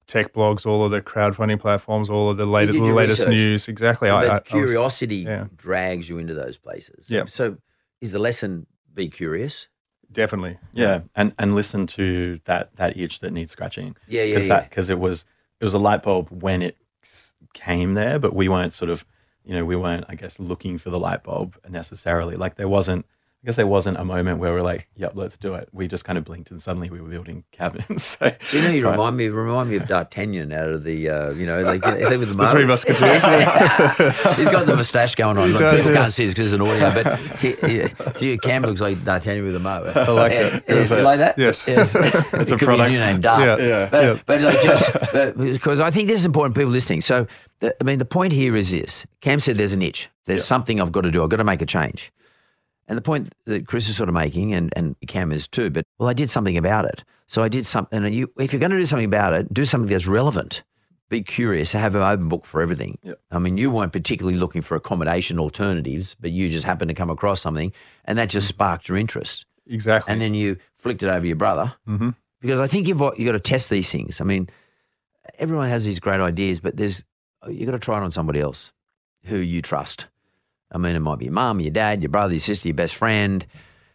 [0.09, 3.33] tech blogs, all of the crowdfunding platforms, all of the you latest your latest research.
[3.37, 3.69] news.
[3.69, 4.09] Exactly.
[4.11, 5.47] but I, I, I was- curiosity yeah.
[5.57, 7.09] drags you into those places.
[7.09, 7.27] Yeah.
[7.27, 7.59] So,
[8.01, 9.69] is the lesson be curious?
[10.13, 10.59] Definitely.
[10.73, 14.61] yeah and and listen to that that itch that needs scratching Yeah, yeah, because yeah.
[14.63, 15.25] because it was
[15.61, 16.77] it was a light bulb when it
[17.55, 19.05] came there but we weren't sort of
[19.45, 23.05] you know we weren't i guess looking for the light bulb necessarily like there wasn't
[23.43, 26.05] I guess there wasn't a moment where we're like, "Yep, let's do it." We just
[26.05, 28.05] kind of blinked, and suddenly we were building cabins.
[28.05, 31.31] so, You know, you but- remind me remind me of D'Artagnan out of the uh,
[31.31, 33.25] you know like with the, The Three Musketeers.
[34.37, 35.53] He's got the moustache going on.
[35.53, 35.97] Look, people yeah.
[35.97, 37.85] can't see this because it's an audio, but he, he,
[38.33, 39.91] he, Cam looks like D'Artagnan with a mo.
[39.97, 40.65] I like it.
[40.69, 41.03] Yeah, Is you it?
[41.03, 41.39] like that?
[41.39, 41.65] Yes.
[41.67, 41.95] Yes.
[41.95, 42.79] It's, It's it a product.
[42.79, 43.59] be a new name, Dart.
[43.59, 44.19] Yeah, yeah, but, yeah.
[44.27, 44.93] but like just
[45.39, 46.55] because I think this is important.
[46.57, 47.01] People listening.
[47.01, 47.27] So
[47.61, 50.11] the, I mean, the point here is this: Cam said there's a niche.
[50.27, 51.23] There's something I've got to do.
[51.23, 52.13] I've got to make a change.
[52.91, 55.87] And the point that Chris is sort of making, and, and Cam is too, but
[55.99, 57.05] well, I did something about it.
[57.29, 58.05] So I did something.
[58.05, 60.65] And you, if you're going to do something about it, do something that's relevant.
[61.09, 61.71] Be curious.
[61.71, 62.99] Have an open book for everything.
[63.05, 63.21] Yep.
[63.31, 67.11] I mean, you weren't particularly looking for accommodation alternatives, but you just happened to come
[67.11, 67.73] across something,
[68.07, 69.47] and that just sparked your interest.
[69.69, 70.13] Exactly.
[70.13, 72.17] And then you flicked it over your brother Mhm.
[72.41, 74.21] because I think you've got, you got to test these things.
[74.21, 74.51] I mean,
[75.39, 77.05] everyone has these great ideas, but there's
[77.49, 78.73] you got to try it on somebody else
[79.27, 80.09] who you trust.
[80.73, 82.95] I mean, it might be your mum, your dad, your brother, your sister, your best
[82.95, 83.45] friend.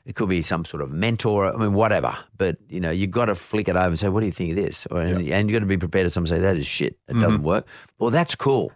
[0.06, 1.52] It could be some sort of mentor.
[1.52, 2.16] I mean, whatever.
[2.38, 4.52] But you know, you've got to flick it over and say, "What do you think
[4.52, 6.68] of this?" Or, and, and you got to be prepared to someone say, "That is
[6.68, 7.00] shit.
[7.08, 7.22] It mm-hmm.
[7.22, 7.66] doesn't work."
[7.98, 8.72] Well, that's cool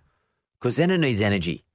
[0.59, 1.65] because then it needs energy.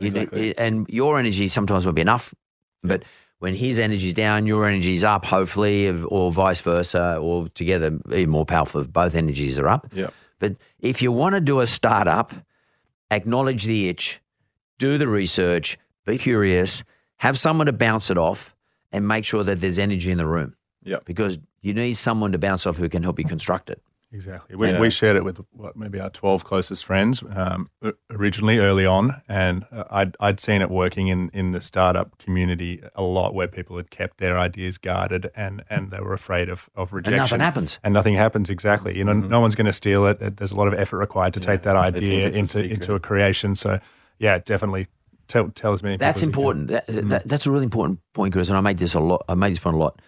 [0.00, 2.34] You need- and your energy sometimes won't be enough,
[2.82, 3.04] but
[3.38, 8.46] when his energy's down, your energy's up, hopefully, or vice versa, or together, even more
[8.46, 9.86] powerful if both energies are up.
[9.92, 10.10] Yeah.
[10.38, 12.32] But if you want to do a startup,
[13.10, 14.20] acknowledge the itch,
[14.78, 16.84] do the research, be curious,
[17.18, 18.54] have someone to bounce it off,
[18.92, 20.98] and make sure that there's energy in the room Yeah.
[21.04, 23.80] because you need someone to bounce off who can help you construct it.
[24.12, 24.54] Exactly.
[24.54, 24.78] We, Yeah.
[24.78, 27.68] we shared it with what maybe our twelve closest friends um,
[28.10, 32.80] originally early on, and uh, I'd I'd seen it working in, in the startup community
[32.94, 36.70] a lot, where people had kept their ideas guarded and, and they were afraid of,
[36.76, 37.14] of rejection.
[37.14, 37.78] And nothing happens.
[37.82, 38.96] And nothing happens exactly.
[38.96, 40.36] You know, no one's going to steal it.
[40.36, 43.00] There's a lot of effort required to take that idea it's a into into a
[43.00, 43.56] creation.
[43.56, 43.80] So,
[44.18, 44.86] yeah, definitely
[45.28, 45.96] tell tell as many.
[45.96, 46.68] That's people as you can.
[46.68, 46.68] important.
[46.68, 48.48] That, that, that's a really important point, Chris.
[48.48, 49.24] And I made this a lot.
[49.28, 50.00] I make this point a lot.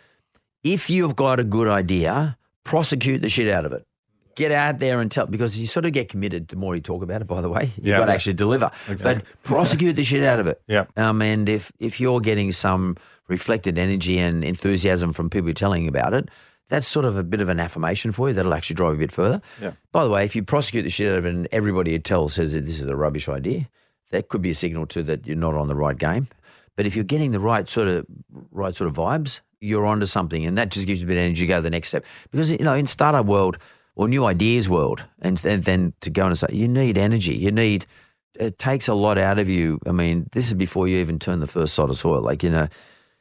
[0.64, 3.86] If you've got a good idea, prosecute the shit out of it.
[4.34, 6.48] Get out there and tell because you sort of get committed.
[6.48, 7.98] The more you talk about it, by the way, you've Yeah.
[7.98, 8.70] got to actually deliver.
[9.02, 10.60] But prosecute the shit out of it.
[10.66, 10.84] Yeah.
[10.96, 12.96] Um, and if if you're getting some
[13.28, 16.28] reflected energy and enthusiasm from people telling you about it,
[16.68, 18.34] that's sort of a bit of an affirmation for you.
[18.34, 19.40] That'll actually drive you a bit further.
[19.62, 19.72] Yeah.
[19.92, 22.28] By the way, if you prosecute the shit out of it and everybody you tell
[22.28, 23.68] says that this is a rubbish idea,
[24.10, 26.28] that could be a signal too that you're not on the right game.
[26.76, 28.06] But if you're getting the right sort of
[28.50, 31.24] right sort of vibes, you're onto something, and that just gives you a bit of
[31.24, 32.04] energy to go to the next step.
[32.30, 33.56] Because you know, in startup world
[33.94, 37.50] or new ideas world, and, and then to go and say you need energy, you
[37.50, 37.86] need.
[38.38, 39.80] It takes a lot out of you.
[39.86, 42.20] I mean, this is before you even turn the first sod of soil.
[42.20, 42.68] Like you know,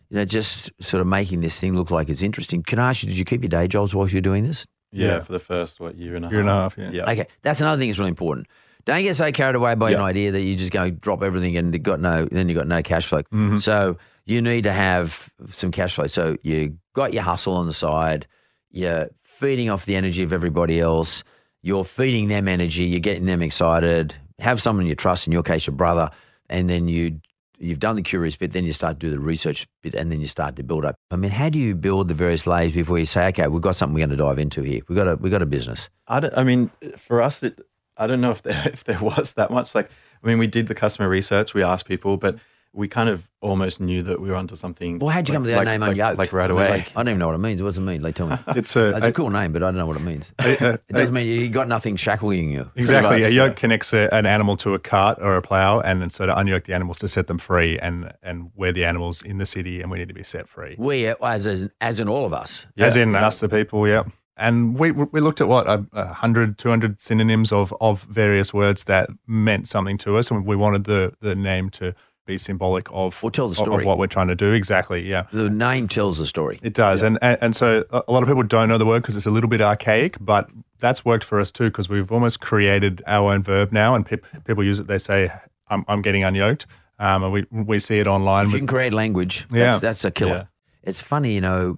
[0.10, 2.62] you know, just sort of making this thing look like it's interesting.
[2.63, 4.67] Can I ask you, did you keep your day jobs while you were doing this?
[4.91, 5.19] Yeah, Yeah.
[5.21, 6.76] for the first what year and a Year and a half.
[6.76, 7.10] half, yeah.
[7.10, 8.48] Okay, that's another thing that's really important.
[8.86, 11.74] Don't get so carried away by an idea that you just go drop everything and
[11.74, 13.24] you got no, then you got no cash flow.
[13.24, 13.58] Mm-hmm.
[13.58, 16.06] So you need to have some cash flow.
[16.06, 18.28] So you got your hustle on the side.
[18.69, 21.24] You're feeding off the energy of everybody else.
[21.63, 22.86] You're feeding them energy.
[22.86, 24.15] You're getting them excited.
[24.39, 25.26] Have someone you trust.
[25.26, 26.12] In your case, your brother,
[26.50, 27.19] and then you.
[27.58, 30.19] You've done the curious bit, then you start to do the research bit, and then
[30.19, 30.98] you start to build up.
[31.10, 33.78] I mean, how do you build the various layers before you say, "Okay, we've got
[33.78, 34.82] something we're going to dive into here.
[34.89, 37.58] We got a we got a business." I, don't, I mean, for us, it,
[37.97, 39.75] I don't know if there, if there was that much.
[39.75, 39.89] Like,
[40.23, 42.38] I mean, we did the customer research, we asked people, but
[42.73, 44.99] we kind of almost knew that we were onto something.
[44.99, 46.17] Well, how'd you like- come to that like, name like, Unyoked?
[46.17, 46.69] Like right I mean, away.
[46.71, 47.62] like, I don't even know what it means.
[47.62, 48.01] What does it mean?
[48.01, 48.36] Like, tell me.
[48.49, 50.34] It's a, It's a cool name, but I don't know what it means.
[50.39, 52.69] a- It doesn't mean you got nothing shackling you.
[52.75, 53.21] Exactly.
[53.21, 53.55] much, A yoke yeah.
[53.55, 56.65] connects a, an animal to a cart or a plow, and then so to unyoke
[56.65, 59.89] the animals to set them free, and and we're the animals in the city, and
[59.89, 60.75] we need to be set free.
[60.77, 62.65] We, as, as, as in all of us.
[62.77, 63.03] As Yeah.
[63.03, 64.03] in us, the people, yeah.
[64.38, 68.54] And we we looked at what a, a hundred, two hundred synonyms of of various
[68.54, 71.93] words that meant something to us, and we wanted the the name to
[72.26, 74.52] be symbolic of Or tell the of- of what we're trying to do.
[74.52, 75.08] Exactly.
[75.08, 75.28] Yeah.
[75.32, 76.60] The name tells the story.
[76.63, 79.15] It does, and, and and so a lot of people don't know the word because
[79.15, 83.02] it's a little bit archaic, but that's worked for us too because we've almost created
[83.08, 84.88] our own verb now, and peop people use it.
[84.88, 85.32] They say,
[85.69, 86.65] "I'm, I'm getting unyoked,"
[87.00, 88.48] um, and we we see it online.
[88.48, 89.65] If you with- can create language, Yeah.
[89.71, 90.50] that's, that's a killer.
[90.84, 91.78] It's funny, you know,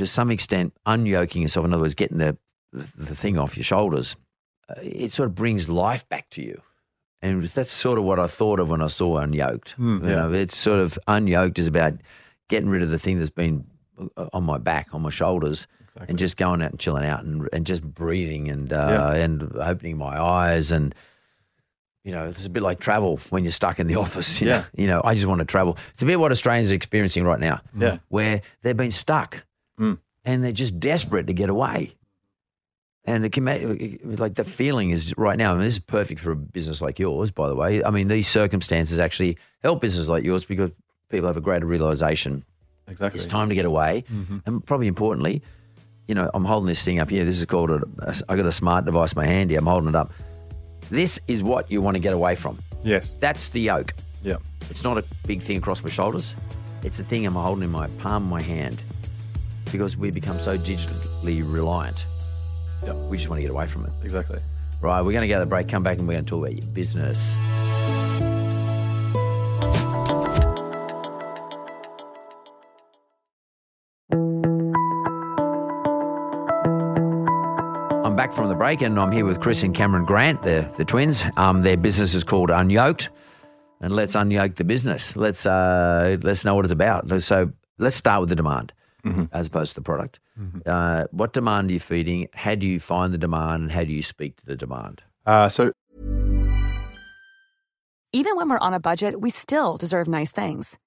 [0.00, 2.38] to some extent, unyoking yourself, in other words, getting the,
[2.72, 4.16] the thing off your shoulders,
[4.70, 6.62] uh, it sort of brings life back to you.
[7.20, 9.74] And that's sort of what I thought of when I saw unyoked.
[9.76, 11.92] Mm, you know, it's sort of unyoked is about
[12.48, 13.66] getting rid of the thing that's been
[14.16, 15.66] uh, on my back, on my shoulders,
[16.08, 19.98] and just going out and chilling out and, and just breathing and uh, and opening
[19.98, 20.94] my eyes and
[22.02, 24.40] you know, it's a bit like travel when you're stuck in the office.
[24.40, 24.58] You Yeah.
[24.60, 24.64] Know?
[24.76, 25.76] You know, I just want to travel.
[25.92, 27.60] It's a bit what Australians are experiencing right now.
[27.78, 27.98] Yeah.
[28.08, 29.44] Where they've been stuck
[29.80, 29.98] Mm.
[30.24, 31.94] and they're just desperate to get away.
[33.04, 36.32] And it can make, like the feeling is right now, and this is perfect for
[36.32, 37.82] a business like yours, by the way.
[37.82, 40.70] I mean, these circumstances actually help businesses like yours because
[41.08, 42.44] people have a greater realization.
[42.86, 43.18] Exactly.
[43.18, 44.04] It's time to get away,
[44.44, 45.42] and probably importantly,
[46.08, 47.24] you know, I'm holding this thing up here.
[47.24, 47.82] This is called a.
[48.28, 49.60] I got a smart device in my hand here.
[49.60, 50.12] I'm holding it up.
[50.90, 52.58] This is what you want to get away from.
[52.82, 53.14] Yes.
[53.20, 53.94] That's the yoke.
[54.22, 54.36] Yeah.
[54.68, 56.34] It's not a big thing across my shoulders.
[56.82, 58.82] It's the thing I'm holding in my palm of my hand
[59.72, 62.04] because we become so digitally reliant.
[62.84, 62.94] Yeah.
[62.94, 63.92] We just want to get away from it.
[64.02, 64.38] Exactly.
[64.82, 66.46] Right, we're going to go to the break, come back, and we're going to talk
[66.46, 67.36] about your business.
[78.02, 80.84] I'm back from the break, and I'm here with Chris and Cameron Grant, the, the
[80.86, 81.24] twins.
[81.36, 83.08] Um, their business is called Unyoked,
[83.82, 85.14] and let's unyoke the business.
[85.14, 87.22] Let's uh, let's know what it's about.
[87.22, 88.72] So let's start with the demand,
[89.32, 90.20] as opposed to the product.
[90.66, 92.28] Uh, what demand are you feeding?
[92.34, 95.02] How do you find the demand, and how do you speak to the demand?
[95.26, 95.72] Uh, so
[98.12, 100.78] Even when we're on a budget, we still deserve nice things.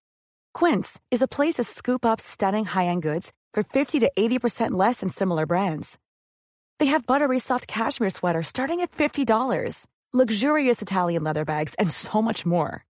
[0.54, 5.00] Quince is a place to scoop up stunning high-end goods for 50 to 80% less
[5.00, 5.98] than similar brands.
[6.80, 12.22] They have buttery soft cashmere sweaters starting at $50, luxurious Italian leather bags, and so
[12.22, 12.86] much more.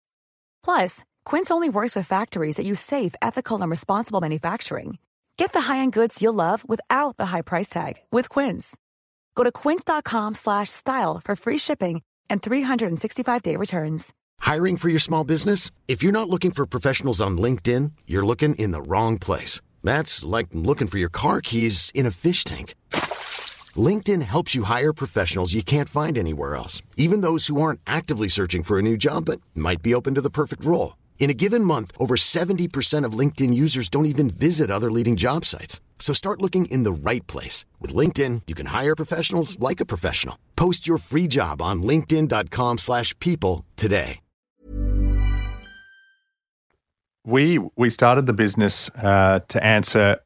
[0.63, 4.99] Plus, Quince only works with factories that use safe, ethical, and responsible manufacturing.
[5.39, 8.77] Get the high-end goods you'll love without the high price tag with Quince.
[9.37, 14.13] Go to quince.com slash style for free shipping and 365-day returns.
[14.41, 15.71] Hiring for your small business?
[15.87, 19.61] If you're not looking for professionals on LinkedIn, you're looking in the wrong place.
[19.85, 22.75] That's like looking for your car keys in a fish tank.
[23.77, 28.29] LinkedIn helps you hire professionals you can't find anywhere else, even those who aren't actively
[28.29, 30.97] searching for a new job but might be open to the perfect role.
[31.19, 35.45] In a given month, over 70% of LinkedIn users don't even visit other leading job
[35.45, 35.83] sites.
[35.99, 37.67] So start looking in the right place.
[37.83, 40.39] With LinkedIn, you can hire professionals like a professional.
[40.57, 44.21] Post your free job on linkedin.com/people slash people today.
[47.29, 50.19] we we started the business uh, to answer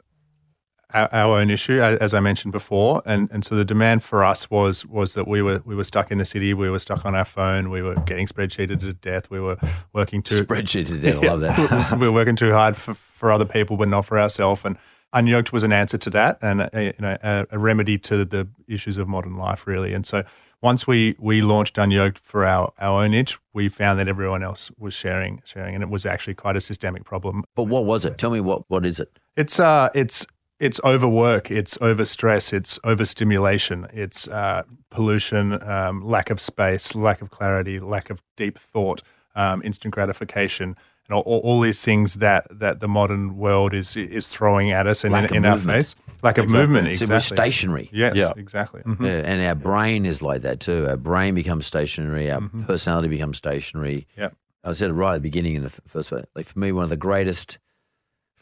[0.95, 4.51] our, our own issue, as I mentioned before, and and so the demand for us
[4.51, 7.15] was was that we were we were stuck in the city, we were stuck on
[7.15, 9.57] our phone, we were getting spreadsheeted to death, we were
[9.93, 11.23] working too Spreadsheet to death.
[11.23, 11.97] I love that.
[11.99, 14.63] we were working too hard for, for other people, but not for ourselves.
[14.65, 14.77] And
[15.15, 18.49] Unyoked was an answer to that, and a, you know a, a remedy to the
[18.67, 19.93] issues of modern life, really.
[19.93, 20.25] And so
[20.63, 24.71] once we we launched Unyoked for our our own itch, we found that everyone else
[24.79, 27.45] was sharing sharing, and it was actually quite a systemic problem.
[27.55, 28.17] But what was it?
[28.17, 29.19] Tell me what what is it?
[29.37, 30.27] It's uh, it's
[30.63, 37.31] it's overwork, it's overstress, it's overstimulation, it's uh, pollution, um, lack of space, lack of
[37.31, 39.03] clarity, lack of deep thought,
[39.35, 40.77] um, instant gratification,
[41.09, 44.87] and all, all, all these things that, that the modern world is is throwing at
[44.87, 45.95] us and Lack in, in our face.
[46.23, 46.61] Lack of Exactly.
[46.67, 47.15] movement, So exactly.
[47.15, 47.91] we're stationary.
[47.93, 48.33] Yes, Yeah.
[48.37, 48.83] exactly.
[48.83, 49.05] Mhm.
[49.05, 50.87] Yeah, and our brain is like that too.
[50.89, 52.31] Our brain becomes stationary.
[52.31, 54.07] Our personality becomes stationary.
[54.17, 54.29] Yeah.
[54.65, 56.23] I said it right at the beginning in the first way.
[56.37, 57.59] Like for me, one of the greatest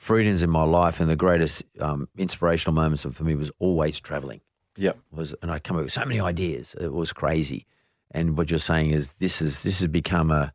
[0.00, 4.40] freedoms in my life and the greatest um, inspirational moments for me was always traveling.
[4.74, 4.92] Yeah.
[5.12, 6.74] Was and I come up with so many ideas.
[6.80, 7.66] It was crazy.
[8.10, 10.54] And what you're saying is this is this has become a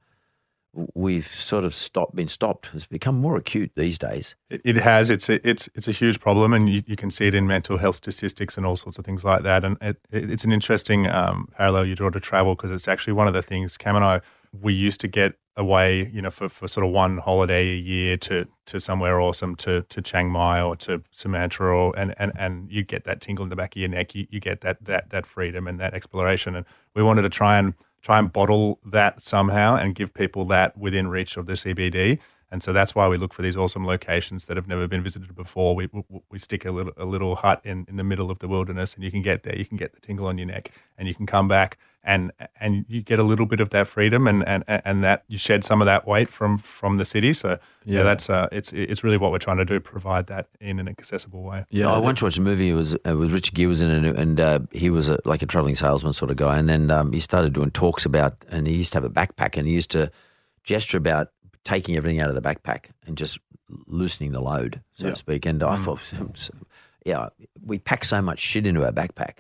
[0.96, 2.70] we've sort of stopped been stopped.
[2.74, 4.36] It's become more acute these days.
[4.50, 5.12] It, it has.
[5.12, 7.78] It's a, it's it's a huge problem, and you, you can see it in mental
[7.78, 9.64] health statistics and all sorts of things like that.
[9.64, 13.14] And it, it, it's an interesting um, parallel you draw to travel because it's actually
[13.14, 16.50] one of the things Cam and I we used to get away, you know, for,
[16.50, 20.62] for sort of one holiday a year to to somewhere awesome, to to Chiang Mai
[20.62, 23.80] or to Sumatra, or and and and you get that tingle in the back of
[23.80, 24.16] your neck.
[24.16, 26.56] You, you get that that that freedom and that exploration.
[26.56, 30.78] And we wanted to try and try and bottle that somehow and give people that
[30.78, 32.20] within reach of the CBD.
[32.52, 35.36] And so that's why we look for these awesome locations that have never been visited
[35.36, 35.76] before.
[35.76, 38.48] We, we, we stick a little, a little hut in, in the middle of the
[38.48, 39.56] wilderness, and you can get there.
[39.58, 42.32] You can get the tingle on your neck, and you can come back, and
[42.62, 45.64] and you get a little bit of that freedom, and and, and that you shed
[45.64, 47.34] some of that weight from from the city.
[47.34, 48.04] So yeah, Yeah.
[48.04, 51.42] that's uh, it's it's really what we're trying to do: provide that in an accessible
[51.42, 51.66] way.
[51.72, 51.92] Yeah.
[51.92, 52.70] I went to watch a movie.
[52.70, 55.42] It was uh, with Richard Gere was in it, and uh, he was a, like
[55.42, 56.58] a traveling salesman sort of guy.
[56.60, 59.58] And then um, he started doing talks about, and he used to have a backpack,
[59.58, 60.12] and he used to
[60.64, 61.30] gesture about
[61.66, 63.38] taking everything out of the backpack and just
[63.88, 65.10] loosening the load, so Yeah.
[65.12, 65.46] to speak.
[65.46, 66.00] And I thought,
[67.06, 67.30] yeah,
[67.62, 69.40] we pack so much shit into our backpack,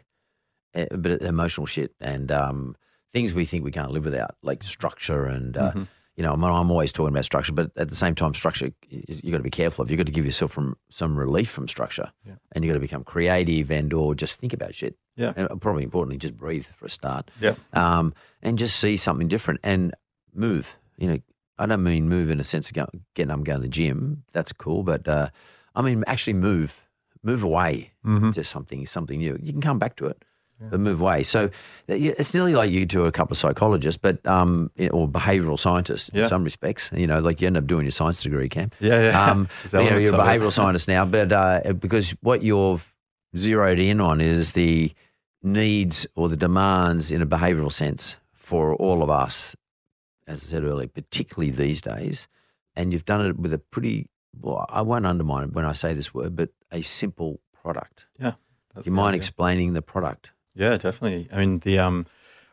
[0.73, 2.75] eh, but emotional shit and um,
[3.13, 5.57] things we think we can't live without, like structure and.
[5.57, 5.71] Uh,
[6.17, 9.21] You know, I'm, I'm always talking about structure, but at the same time, structure is-
[9.21, 9.91] you got to be careful of.
[9.91, 12.09] You've got to give yourself from some relief from structure,
[12.53, 14.95] and you've got to become creative and or just think about shit.
[15.17, 15.33] Yeah.
[15.35, 17.31] and probably importantly, just breathe for a start.
[17.41, 17.55] Yeah.
[17.73, 19.93] um, and just see something different and
[20.33, 20.77] move.
[20.97, 21.17] You know,
[21.57, 23.67] I don't mean move in a sense of go, getting up and going to the
[23.69, 24.23] gym.
[24.33, 25.29] That's cool, but uh,
[25.75, 26.81] I mean actually move,
[27.23, 28.31] move away Mm-hmm.
[28.31, 29.37] to something, something new.
[29.41, 30.23] You can come back to it.
[30.69, 31.23] but move away.
[31.23, 31.49] So uh,
[32.19, 36.19] it's nearly like you to a couple of psychologists, but um, or behavioural scientists in
[36.19, 36.27] Yeah.
[36.27, 36.91] some respects.
[36.93, 38.69] You know, like you end up doing your science degree, Cam.
[38.79, 39.31] Yeah, yeah.
[39.31, 42.93] Um, you know, you're a behavioural scientist now, but uh, because what you've
[43.35, 44.93] zeroed in on is the
[45.43, 49.55] needs or the demands in a behavioural sense for all of us,
[50.27, 52.27] as I said earlier, particularly these days.
[52.75, 54.09] And you've done it with a pretty,
[54.39, 58.05] well, I won't undermine it when I say this word, but a simple product.
[58.19, 58.33] Yeah.
[58.75, 59.17] Do you mind idea.
[59.19, 60.31] explaining the product?
[60.55, 61.29] Yeah, definitely.
[61.31, 62.05] I mean, the um,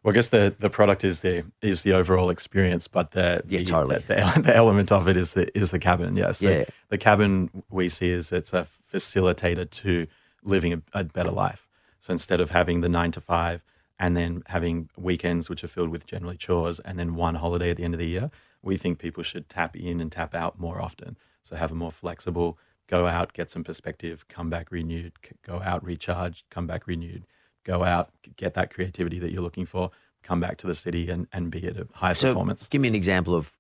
[0.02, 3.60] well, I guess the the product is the is the overall experience, but the Yeah,
[3.60, 3.96] the, totally.
[4.06, 6.16] the, the, the element of it is the is the cabin.
[6.16, 6.64] Yeah, so Yeah.
[6.88, 10.06] the cabin we see is it's a facilitator to
[10.44, 11.66] living a, a better life.
[12.00, 13.64] So instead of having the nine to five
[14.02, 17.76] and then having weekends which are filled with generally chores and then one holiday at
[17.76, 18.30] the end of the year,
[18.60, 21.16] we think people should tap in and tap out more often.
[21.44, 25.12] So have a more flexible, go out, get some perspective, come back renewed,
[25.46, 27.22] go out, recharge, come back renewed,
[27.64, 29.90] go out, get that creativity that you're looking for,
[30.24, 32.66] come back to the city and, and be at a high So, performance.
[32.68, 33.52] give me an example of,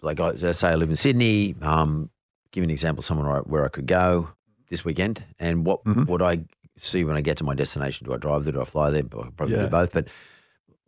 [0.00, 1.56] like, I say I live in Sydney.
[1.60, 2.10] Um,
[2.52, 4.30] give me an example of somewhere I- where I could go
[4.68, 6.06] this weekend, and what Mhm.
[6.08, 6.44] would I
[6.78, 8.06] see when I get to my destination?
[8.06, 8.52] Do I drive there?
[8.52, 9.02] Do I fly there?
[9.04, 9.62] I probably Yeah.
[9.62, 9.92] do both.
[9.92, 10.08] But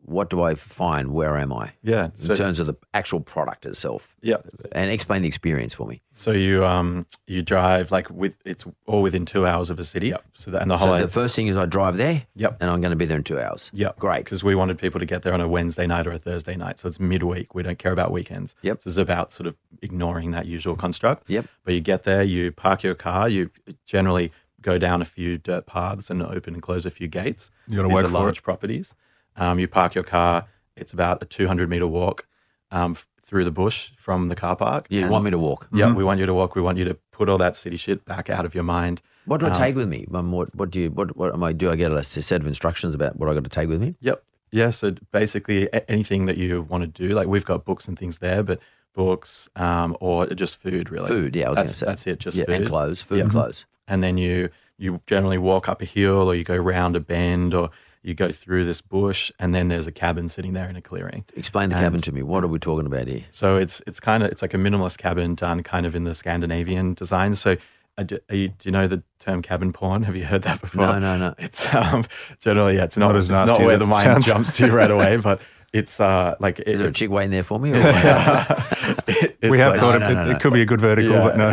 [0.03, 1.11] what do I find?
[1.11, 2.09] Where am I Yeah.
[2.29, 4.15] in terms of the actual product itself?
[4.23, 4.37] yeah.
[4.73, 6.01] And explain the experience for me.
[6.13, 10.15] So you um you drive like with it's all within two hours of a city.
[10.35, 12.59] So that and the whole So the first thing is I drive there, Yep.
[12.61, 13.71] and I'm going to be there in two hours.
[13.75, 13.99] Yep.
[13.99, 14.25] Great.
[14.25, 16.79] Because we wanted people to get there on a Wednesday night or a Thursday night.
[16.79, 17.55] So it's midweek.
[17.55, 18.55] We don't care about weekends.
[18.63, 18.83] Yep.
[18.83, 21.29] So it's about sort of ignoring that usual construct.
[21.29, 21.47] Yep.
[21.65, 23.51] But you get there, you park your car, you
[23.85, 24.33] generally
[24.63, 27.51] go down a few dirt paths and open and close a few gates.
[27.69, 28.43] You gotta These work are for large it.
[28.43, 28.95] properties.
[29.37, 30.47] Um, you park your car.
[30.77, 32.27] It's about a 200 meter walk
[32.71, 34.87] um, f- through the bush from the car park.
[34.91, 35.69] You And- want me to walk?
[35.73, 36.55] Yeah, we want you to walk.
[36.57, 39.01] We want you to put all that city shit back out of your mind.
[39.27, 40.07] What do I Um, take with me?
[40.09, 40.91] What, what do you?
[40.91, 41.53] What, what am I?
[41.53, 43.95] Do I get a set of instructions about what I got to take with me?
[44.01, 44.23] Yep.
[44.51, 44.71] Yeah.
[44.71, 48.19] So basically, a- anything that you want to do, like we've got books and things
[48.19, 48.59] there, but
[48.95, 51.07] books um, or just food, really.
[51.09, 51.87] Food, yeah, I was gonna that's, say.
[51.87, 52.19] that's it.
[52.21, 53.23] Just yeah, food and clothes, food Yeah.
[53.25, 53.67] and clothes.
[53.89, 57.53] And then you you generally walk up a hill, or you go round a bend,
[57.55, 57.71] or
[58.03, 61.25] you go through this bush, and then there's a cabin sitting there in a clearing.
[61.37, 62.23] Explain the And- cabin to me.
[62.23, 63.25] What are we talking about here?
[63.31, 66.15] So it's it's kind of it's like a minimalist cabin done kind of in the
[66.15, 67.35] Scandinavian design.
[67.35, 67.57] So.
[67.99, 70.05] uh, do, are you, do you know the term cabin porn?
[70.05, 70.87] Have you heard that before?
[70.87, 71.35] No, no, no.
[71.39, 72.05] It's um,
[72.39, 74.27] generally yeah, it's not, Not as it's not where the mind sounds.
[74.27, 75.41] jumps to right away, but
[75.73, 77.71] it's uh like Is there a it's, chick waiting there for me?
[77.73, 77.85] Or it-
[79.41, 80.81] it's we have like- thought no, it, no, it, no, it could be a good
[80.81, 81.51] vertical, Yeah, but no.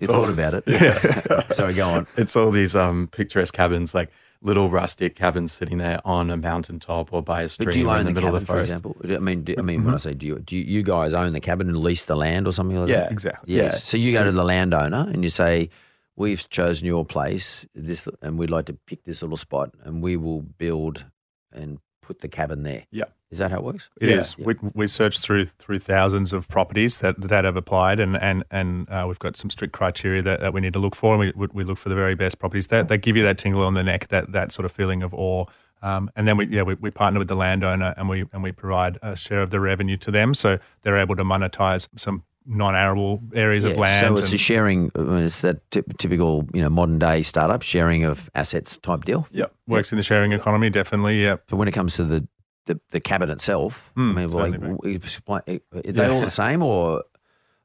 [0.00, 1.52] you thought about it?
[1.54, 2.06] Sorry, go on.
[2.16, 4.10] it's all these um picturesque cabins, like
[4.42, 7.88] little rustic cabins sitting there on a mountaintop or by a stream But do you
[7.88, 8.96] or in own the, the, middle cabin, of the for example?
[9.04, 11.32] I mean, do, I mean, when I say do you, do you, you guys own
[11.32, 13.12] the cabin and lease the land or something like Yeah, that?
[13.12, 13.54] exactly.
[13.54, 13.72] Yes.
[13.72, 13.78] Yeah.
[13.78, 15.70] So you go So- to the landowner and you say,
[16.16, 20.16] "We've chosen your place, this, and we'd like to pick this little spot, and we
[20.16, 21.06] will build
[21.54, 23.04] and put the cabin there." Yeah.
[23.30, 23.88] Is that how it works?
[24.00, 24.20] It Yeah.
[24.20, 24.38] is.
[24.38, 28.88] We, we searched through through thousands of properties that that have applied, and and and
[28.88, 31.14] uh, we've got some strict criteria that, that we need to look for.
[31.14, 33.38] And we we- we look for the very best properties that that give you that
[33.38, 35.46] tingle on the neck, that that sort of feeling of awe.
[35.82, 38.52] Um, and then we yeah we, we partner with the landowner and we and we
[38.52, 43.20] provide a share of the revenue to them, so they're able to monetize some non-arable
[43.34, 44.06] areas of land.
[44.06, 44.90] So it's and- a sharing.
[44.94, 49.04] I mean, it's that ty- typical, you know, modern day startup sharing of assets type
[49.04, 49.26] deal.
[49.32, 49.52] Yep.
[49.66, 51.22] works in the sharing economy, definitely.
[51.22, 51.36] Yeah.
[51.48, 52.26] But when it comes to the
[52.66, 55.60] the, the cabin itself, I Mm, mean, like, mate.
[55.86, 57.02] are they all the same, or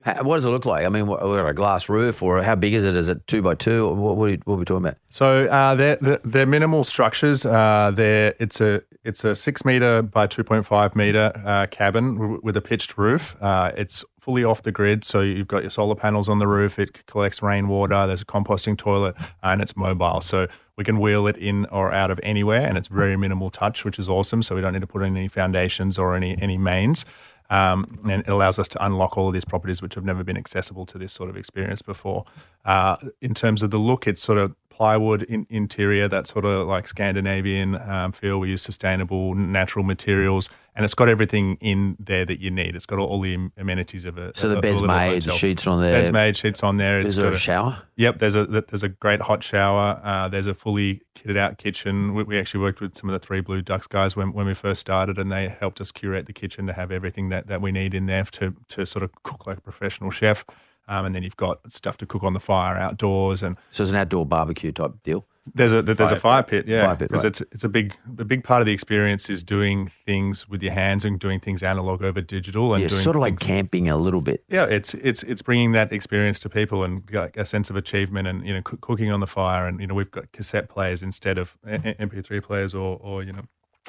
[0.01, 0.85] how, what does it look like?
[0.85, 2.95] I mean, what, what, a glass roof, or how big is it?
[2.97, 3.85] Is it two by two?
[3.87, 4.97] Or what, what, are, we, what are we talking about?
[5.07, 7.45] So uh, they're, they're they're minimal structures.
[7.45, 12.17] Uh, they're it's a it's a six meter by two point five meter uh, cabin
[12.17, 13.37] w- with a pitched roof.
[13.41, 16.77] Uh, it's fully off the grid, so you've got your solar panels on the roof.
[16.77, 18.05] It collects rainwater.
[18.07, 20.21] There's a composting toilet, and it's mobile.
[20.21, 23.85] So we can wheel it in or out of anywhere, and it's very minimal touch,
[23.85, 24.43] which is awesome.
[24.43, 27.05] So we don't need to put in any foundations or any any mains.
[27.49, 30.37] Um, and it allows us to unlock all of these properties which have never been
[30.37, 32.25] accessible to this sort of experience before.
[32.63, 36.65] Uh, in terms of the look, it's sort of plywood in, interior, that sort of
[36.65, 38.39] like Scandinavian um, feel.
[38.39, 42.77] We use sustainable, natural materials, and it's got everything in there that you need.
[42.77, 44.31] It's got all, all the amenities of a.
[44.37, 45.35] So the a bed's made, hotel.
[45.35, 46.01] sheets on there.
[46.01, 47.01] Bed's made, sheets on there.
[47.01, 47.81] It's Is there got a shower?
[47.97, 49.99] Yep, there's a there's a great hot shower.
[50.01, 52.13] Uh, there's a fully kitted out kitchen.
[52.13, 54.53] We, we actually worked with some of the Three Blue Ducks guys when, when we
[54.53, 57.73] first started, and they helped us curate the kitchen to have everything that, that we
[57.73, 60.45] need in there to to sort of cook like a professional chef.
[60.89, 63.91] Um, and then you've got stuff to cook on the fire outdoors, and So it's
[63.91, 65.25] an outdoor barbecue type deal.
[65.55, 67.25] There's a there's a fire pit, yeah, because right.
[67.29, 70.73] it's it's a big a big part of the experience is doing things with your
[70.73, 73.97] hands and doing things analog over digital and Yeah, sort of like things- camping a
[73.97, 74.43] little bit.
[74.49, 78.27] yeah, it's it's it's bringing that experience to people and like a sense of achievement
[78.27, 81.01] and you know coo- cooking on the fire and you know we've got cassette players
[81.01, 83.43] instead of a- a- MP3 players or or you know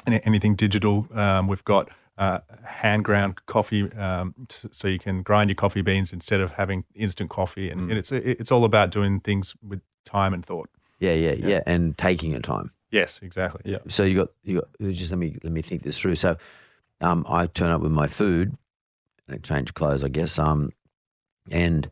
[0.07, 1.07] anything digital.
[1.13, 1.89] Um, we've got
[2.21, 6.51] uh, hand ground coffee, um, t- so you can grind your coffee beans instead of
[6.51, 10.69] having instant coffee, and, and it's it's all about doing things with time and thought.
[10.99, 12.73] Yeah, yeah, yeah, and taking your time.
[12.91, 13.61] Yes, exactly.
[13.65, 13.79] Yeah.
[13.87, 16.15] So you got you got just let me let me think this through.
[16.15, 16.37] So
[17.01, 18.55] um, I turn up with my food
[19.27, 20.37] and I change clothes, I guess.
[20.37, 20.69] Um,
[21.49, 21.89] and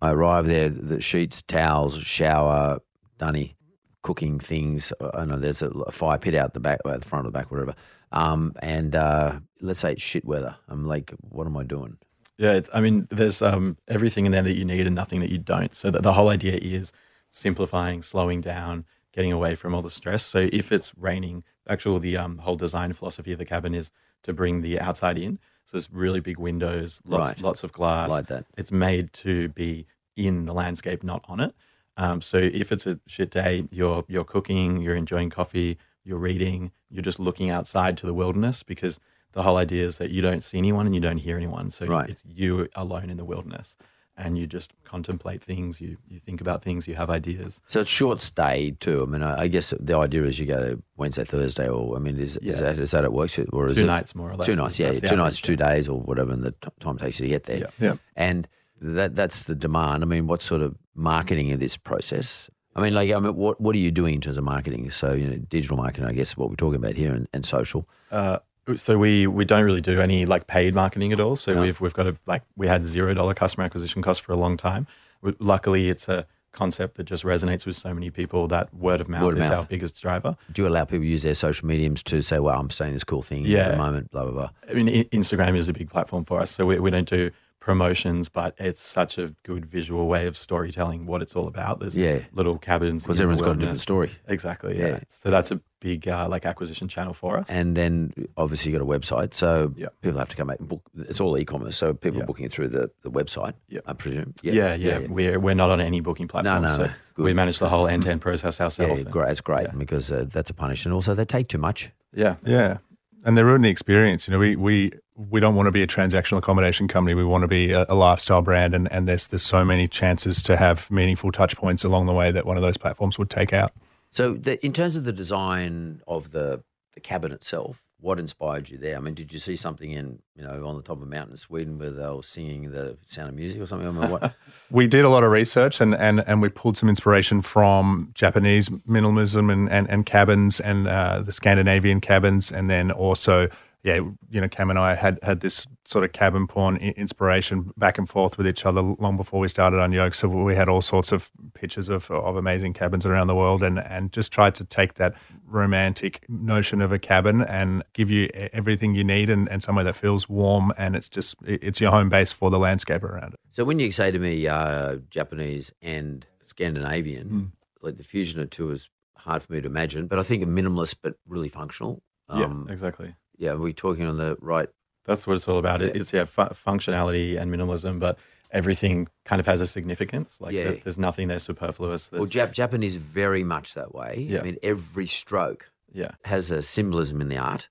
[0.00, 0.68] I arrive there.
[0.68, 2.78] The sheets, towels, shower,
[3.18, 3.56] dunny,
[4.02, 4.92] cooking things.
[5.14, 7.50] I know there's a, fire pit out the back, at the front or the back,
[7.50, 7.74] whatever.
[8.12, 10.56] Um, and uh, let's say it's shit weather.
[10.68, 11.98] I'm like, what am I doing?
[12.38, 15.30] Yeah, it's, I mean, there's um, everything in there that you need and nothing that
[15.30, 15.74] you don't.
[15.74, 16.92] So the whole idea is
[17.30, 20.24] simplifying, slowing down, getting away from all the stress.
[20.24, 23.90] So if it's raining, actual the um, whole design philosophy of the cabin is
[24.22, 25.38] to bring the outside in.
[25.66, 27.40] So there's really big windows, lots, Right.
[27.40, 28.10] lots of glass.
[28.10, 28.46] Like that.
[28.56, 29.86] It's made to be
[30.16, 31.54] in the landscape, not on it.
[31.96, 36.72] Um, so if it's a shit day, you're you're cooking, you're enjoying coffee, you're reading,
[36.90, 38.98] you're just looking outside to the wilderness because
[39.32, 41.70] the whole idea is that you don't see anyone and you don't hear anyone.
[41.70, 42.10] So Right.
[42.10, 43.76] it's you alone in the wilderness,
[44.14, 45.80] and you just contemplate things.
[45.80, 46.86] You you think about things.
[46.86, 47.60] You have ideas.
[47.68, 49.02] So it's short stay too.
[49.02, 52.18] I mean, I, I guess the idea is you go Wednesday, Thursday, or I mean,
[52.18, 52.52] is, Yeah.
[52.52, 54.46] is that is that it works, or is Two it nights more or less.
[54.46, 54.78] two nights?
[54.78, 57.24] Yeah, two nights, average, two days, or whatever, and the t- time it takes you
[57.24, 57.58] to get there.
[57.58, 57.66] Yeah.
[57.80, 57.94] Yeah.
[58.14, 58.46] and
[58.82, 60.02] that that's the demand.
[60.02, 62.50] I mean, what sort of marketing in this process?
[62.74, 64.90] I mean, like, I mean, what what are you doing in terms of marketing?
[64.90, 67.44] So, you know, digital marketing, I guess, is what we're talking about here, and, and
[67.44, 67.86] social.
[68.10, 68.38] Uh,
[68.76, 71.36] so we we don't really do any like paid marketing at all.
[71.36, 71.60] So No.
[71.62, 74.56] we've we've got a like we had zero dollar customer acquisition cost for a long
[74.56, 74.86] time.
[75.20, 79.08] We- Luckily, it's a concept that just resonates with so many people that word of
[79.08, 79.58] mouth Word of is mouth.
[79.60, 80.36] our biggest driver.
[80.52, 83.04] Do you allow people to use their social mediums to say, "Well, I'm saying this
[83.04, 83.70] cool thing at Yeah.
[83.70, 84.50] the moment," blah blah blah.
[84.70, 87.30] I mean, Instagram is a big platform for us, so we, we don't do
[87.62, 91.78] promotions, but it's such a good visual way of storytelling what it's all about.
[91.78, 92.18] There's Yeah.
[92.32, 94.10] little cabins Because everyone's got a different story.
[94.26, 94.76] Exactly.
[94.78, 94.86] Yeah.
[94.88, 95.00] Yeah.
[95.08, 97.46] So that's a big uh, like acquisition channel for us.
[97.48, 99.88] And then obviously you got a website, so Yeah.
[100.00, 100.82] people have to come out and book.
[101.08, 102.24] It's all e-commerce, so people Yeah.
[102.24, 103.54] are booking it through the, the website.
[103.68, 103.80] Yeah.
[103.86, 104.34] I presume.
[104.42, 106.90] yeah, yeah, We're we're not on any booking platform, no, so no.
[107.14, 107.24] Good.
[107.26, 109.02] we manage the whole end to end process Yeah, ourselves.
[109.04, 109.30] yeah, great.
[109.30, 109.78] It's great Yeah.
[109.78, 111.90] because uh, that's a punish, and also they take too much.
[112.12, 112.36] Yeah.
[112.44, 112.78] Yeah,
[113.24, 114.26] and they ruin the experience.
[114.26, 117.14] You know, we we we don't want to be a transactional accommodation company.
[117.14, 120.42] We want to be a, a lifestyle brand, and, and there's there's so many chances
[120.42, 123.52] to have meaningful touch points along the way that one of those platforms would take
[123.52, 123.72] out.
[124.10, 126.62] So, the, in terms of the design of the
[126.94, 128.96] the cabin itself, what inspired you there?
[128.96, 131.32] I mean, did you see something in you know on the top of a mountain
[131.32, 133.88] in Sweden where they were singing the Sound of Music or something?
[133.88, 134.34] I mean, what?
[134.70, 138.68] We did a lot of research, and and, and we pulled some inspiration from Japanese
[138.70, 143.48] minimalism and and, and cabins, and uh, the Scandinavian cabins, and then also.
[143.84, 143.96] Yeah,
[144.30, 148.08] you know, Cam and I had had this sort of cabin porn inspiration back and
[148.08, 150.14] forth with each other long before we started Unyoked.
[150.14, 153.80] So we had all sorts of pictures of, of amazing cabins around the world, and
[153.80, 155.14] and just tried to take that
[155.44, 159.96] romantic notion of a cabin and give you everything you need, and, and somewhere that
[159.96, 163.40] feels warm, and it's just it's your home base for the landscape around it.
[163.50, 167.44] so, when you say to me uh, Japanese and Scandinavian, Hmm.
[167.86, 170.06] like the fusion of two is hard for me to imagine.
[170.06, 172.02] But I think a minimalist, but really functional.
[172.28, 172.72] Um, yeah.
[172.72, 173.14] Exactly.
[173.42, 174.68] Yeah, we're talking on the right?
[175.04, 175.80] That's what it's all about.
[175.80, 175.88] Yeah.
[175.94, 178.16] It's yeah, fu- functionality and minimalism, but
[178.52, 180.40] everything kind of has a significance.
[180.40, 180.64] Like Yeah.
[180.64, 182.12] there- there's nothing there superfluous.
[182.12, 184.26] Well, There's, Jap- Japanese is very much that way.
[184.30, 184.40] Yeah.
[184.40, 186.12] I mean, every stroke yeah.
[186.26, 187.68] has a symbolism in the art.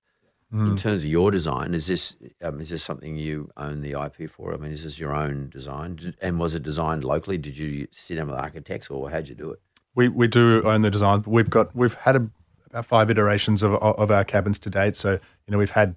[0.51, 0.71] Hmm.
[0.71, 4.29] In terms of your design, is this um, is this something you own the IP
[4.29, 4.53] for?
[4.53, 6.13] I mean, is this your own design?
[6.21, 7.37] And was it designed locally?
[7.37, 9.61] Did you sit down with architects, or how'd you do it?
[9.95, 11.23] We we do own the design.
[11.25, 12.27] We've got we've had a,
[12.69, 14.97] about five iterations of of our cabins to date.
[14.97, 15.95] So you know we've had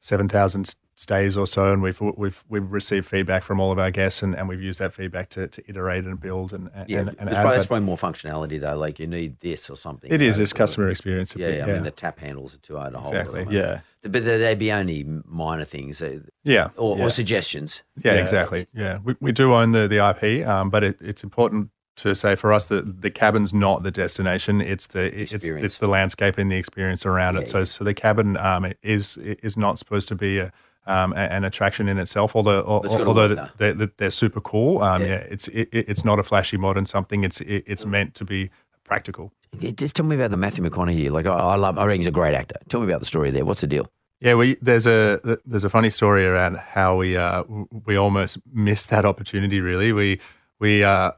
[0.00, 3.90] seven thousand stays or so, and we've we've we've received feedback from all of our
[3.90, 6.98] guests, and, and we've used that feedback to, to iterate and build and and, Yeah,
[7.00, 7.42] and it's add.
[7.42, 8.76] probably, probably more functionality though.
[8.76, 10.10] Like you need this or something.
[10.12, 11.34] it is know, this customer experience.
[11.36, 13.14] Yeah, bit, yeah, I mean the tap handles are too hard to hold.
[13.14, 13.40] Exactly.
[13.44, 13.82] the moment.
[14.02, 14.08] Yeah.
[14.10, 17.04] but they'd be only minor things, uh, yeah, or, Yeah.
[17.04, 17.82] or suggestions.
[18.02, 18.20] yeah, Yeah.
[18.20, 18.66] exactly.
[18.74, 22.34] Yeah, we, we do own the the IP, um, but it, it's important to say
[22.34, 24.60] for us that the cabin's not the destination.
[24.60, 25.64] It's the it's Experience.
[25.66, 27.48] it's the landscape and the experience around Yeah, it.
[27.48, 30.52] So so the cabin um, is is not supposed to be a
[30.86, 33.28] um, an attraction in itself, although al- although
[33.58, 34.82] they're, they're, they're super cool.
[34.82, 35.08] Um, Yeah.
[35.08, 35.14] yeah.
[35.34, 37.24] it's it, it- it's not a flashy modern something.
[37.24, 38.50] It's it, it's meant to be
[38.84, 39.32] practical.
[39.58, 41.10] Yeah, Just tell me about the Matthew McConaughey.
[41.10, 42.56] Like I, I love, I reckon he's a great actor.
[42.68, 43.44] Tell me about the story there.
[43.44, 43.86] What's the deal?
[44.20, 47.44] Yeah, we there's a there's a funny story around how we uh
[47.86, 49.60] we almost missed that opportunity.
[49.60, 50.20] Really, we
[50.58, 51.12] we uh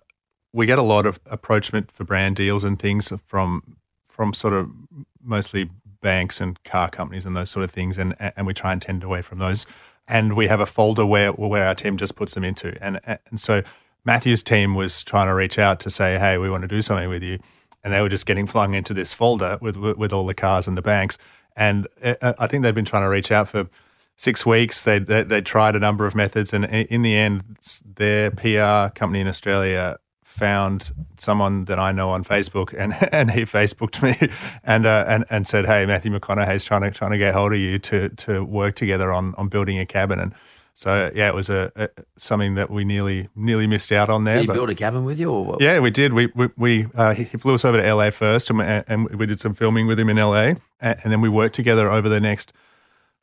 [0.53, 3.77] we get a lot of approachment for brand deals and things from
[4.09, 4.69] from sort of
[5.23, 5.71] mostly
[6.03, 9.03] banks and car companies and those sort of things, and and we try and tend
[9.03, 9.67] away from those.
[10.09, 13.41] And we have a folder where where our team just puts them into, and and
[13.41, 13.63] so
[14.05, 17.09] Matthew's team was trying to reach out to say, hey, we want to do something
[17.09, 17.39] with you,
[17.85, 20.67] and they were just getting flung into this folder with with, with all the cars
[20.67, 21.17] and the banks,
[21.55, 23.69] and uh, I think they've been trying to reach out for
[24.17, 24.83] six weeks.
[24.83, 29.21] They, they they tried a number of methods, and in the end, their PR company
[29.21, 29.99] in Australia
[30.31, 34.31] found someone that I know on Facebook, and and he Facebooked me,
[34.65, 37.59] and uh, and and said, "Hey, Matthew McConaughey's trying to trying to get hold of
[37.59, 40.35] you to to work together on on building a cabin." And
[40.75, 44.35] so yeah, it was a, a something that we nearly nearly missed out on there.
[44.35, 45.61] Did he but- build a cabin with you, or what?
[45.61, 46.13] yeah, we did.
[46.13, 49.41] We we, we uh, he flew us over to LA first, and, and we did
[49.41, 52.53] some filming with him in LA, and, then we worked together over the next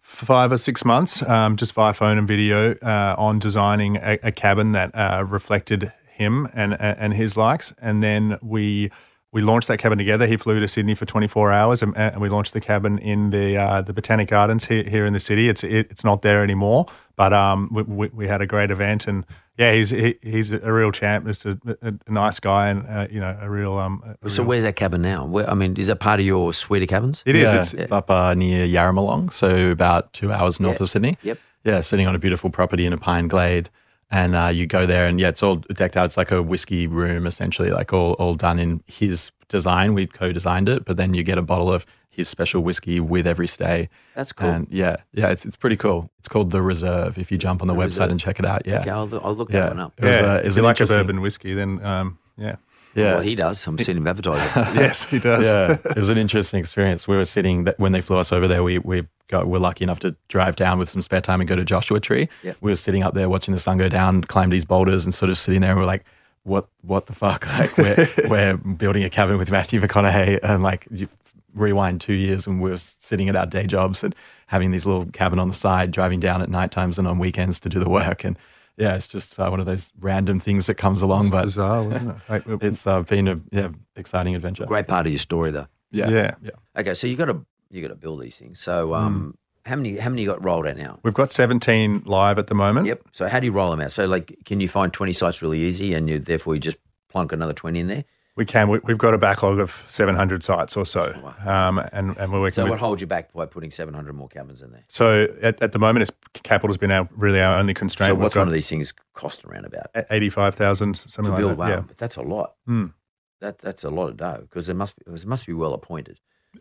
[0.01, 4.31] five or six months, um, just via phone and video, uh, on designing a, a
[4.31, 7.73] cabin that uh, reflected him and and his likes.
[7.79, 8.91] And then we
[9.33, 10.25] we launched that cabin together.
[10.25, 13.57] He flew to Sydney for 24 hours, and, and we launched the cabin in the
[13.57, 15.49] uh, the Botanic Gardens here, here in the city.
[15.49, 19.05] It's it, it's not there anymore, but um, we, we, we had a great event,
[19.05, 19.25] and
[19.57, 21.25] yeah, he's he, he's a real champ.
[21.27, 24.01] Just a, a, a nice guy, and uh, you know, a real um.
[24.23, 25.25] a So real- where's that cabin now?
[25.25, 27.21] Where, I mean, is that part of your suite of cabins?
[27.25, 27.51] it is.
[27.51, 30.83] Yeah, It's, it's up uh, near Yarramalong, so about two hours north Yeah.
[30.83, 31.17] of Sydney.
[31.23, 31.37] Yep.
[31.65, 33.69] Yeah, sitting on a beautiful property in a pine glade.
[34.09, 36.05] And uh, you go there, and yeah, it's all decked out.
[36.05, 39.93] It's like a whiskey room, essentially, like all, all done in his design.
[39.93, 43.27] We co designed it, but then you get a bottle of his special whiskey with
[43.27, 43.89] every stay.
[44.15, 44.47] That's cool.
[44.49, 46.09] And yeah, yeah, it's, it's pretty cool.
[46.19, 48.11] It's called The Reserve if you jump on the, The website Reserve.
[48.11, 48.65] and check it out.
[48.65, 48.79] Yeah.
[48.79, 49.59] Okay, I'll, I'll look yeah.
[49.61, 49.93] that one up.
[49.97, 52.55] It was, uh, it if was you like a interesting- bourbon whiskey, then um, yeah,
[52.95, 53.15] Yeah.
[53.15, 53.67] Well, he does.
[53.67, 54.51] I'm seeing him advertising.
[54.81, 55.45] yes, he does.
[55.45, 57.07] yeah, it was an interesting experience.
[57.09, 58.63] We were sitting that when they flew us over there.
[58.63, 61.47] We we got we were lucky enough to drive down with some spare time and
[61.47, 62.29] go to Joshua Tree.
[62.43, 62.53] Yeah.
[62.61, 65.29] We were sitting up there watching the sun go down, climb these boulders, and sort
[65.29, 65.71] of sitting there.
[65.71, 66.05] and We're like,
[66.43, 67.45] what what the fuck?
[67.59, 71.07] Like we're we're building a cabin with Matthew McConaughey, and like you
[71.53, 74.15] rewind two years, and we're sitting at our day jobs and
[74.47, 77.59] having these little cabin on the side, driving down at night times and on weekends
[77.59, 78.23] to do the work.
[78.23, 78.37] And
[78.77, 82.09] yeah, it's just uh, one of those random things that comes along, but bizarre, wasn't
[82.11, 82.15] it?
[82.29, 84.65] Like, it's uh, been a yeah exciting adventure.
[84.65, 85.67] Great part of your story, though.
[85.91, 86.35] Yeah, Yeah.
[86.43, 86.51] yeah.
[86.77, 88.59] Okay, so you got to you got to build these things.
[88.59, 90.99] So, um, how many how many you got rolled out now?
[91.03, 92.87] We've got 17 live at the moment.
[92.87, 93.01] Yep.
[93.11, 93.91] So how do you roll them out?
[93.91, 96.77] So like, can you find twenty sites really easy, and you therefore you just
[97.09, 98.05] plunk another twenty in there?
[98.37, 98.69] We can.
[98.69, 101.11] We, we've got a backlog of 700 sites or so,
[101.43, 102.53] um, and and we're working.
[102.53, 104.83] So with, what holds you back by putting seven hundred more cabins in there?
[104.89, 106.11] so at, at the moment, it's
[106.43, 108.11] capital's been our really our only constraint.
[108.11, 111.51] So what's one of these things cost around about Eighty-five thousand, something to like build?
[111.53, 111.57] that.
[111.57, 112.53] Wow, Yeah, but that's a lot.
[112.69, 112.93] Mm.
[113.41, 116.19] That that's a lot of dough because it must be, it must be well appointed.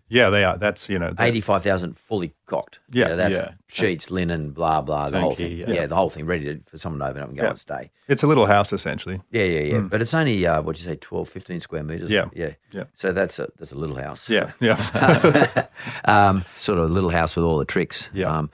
[0.09, 0.57] Yeah, they are.
[0.59, 2.80] That's you know, the- Eighty five thousand fully cocked.
[2.90, 3.53] Yeah, You know, that's yeah.
[3.68, 5.57] sheets, linen, blah blah, the whole thing.
[5.59, 5.70] yeah.
[5.70, 5.86] Yeah.
[5.86, 7.51] the whole thing ready to, for someone to open up and go Yeah.
[7.51, 7.90] and stay.
[8.09, 9.20] it's a little house essentially.
[9.30, 9.78] Yeah, yeah, yeah.
[9.80, 12.11] But it's only uh, what you say, 12, 15 square meters.
[12.11, 12.26] Yeah.
[12.34, 12.84] yeah, Yeah.
[12.94, 14.28] So that's a that's a little house.
[14.28, 15.66] Yeah, yeah,
[16.05, 18.09] um, sort of a little house with all the tricks.
[18.14, 18.34] Yeah.
[18.36, 18.51] Um,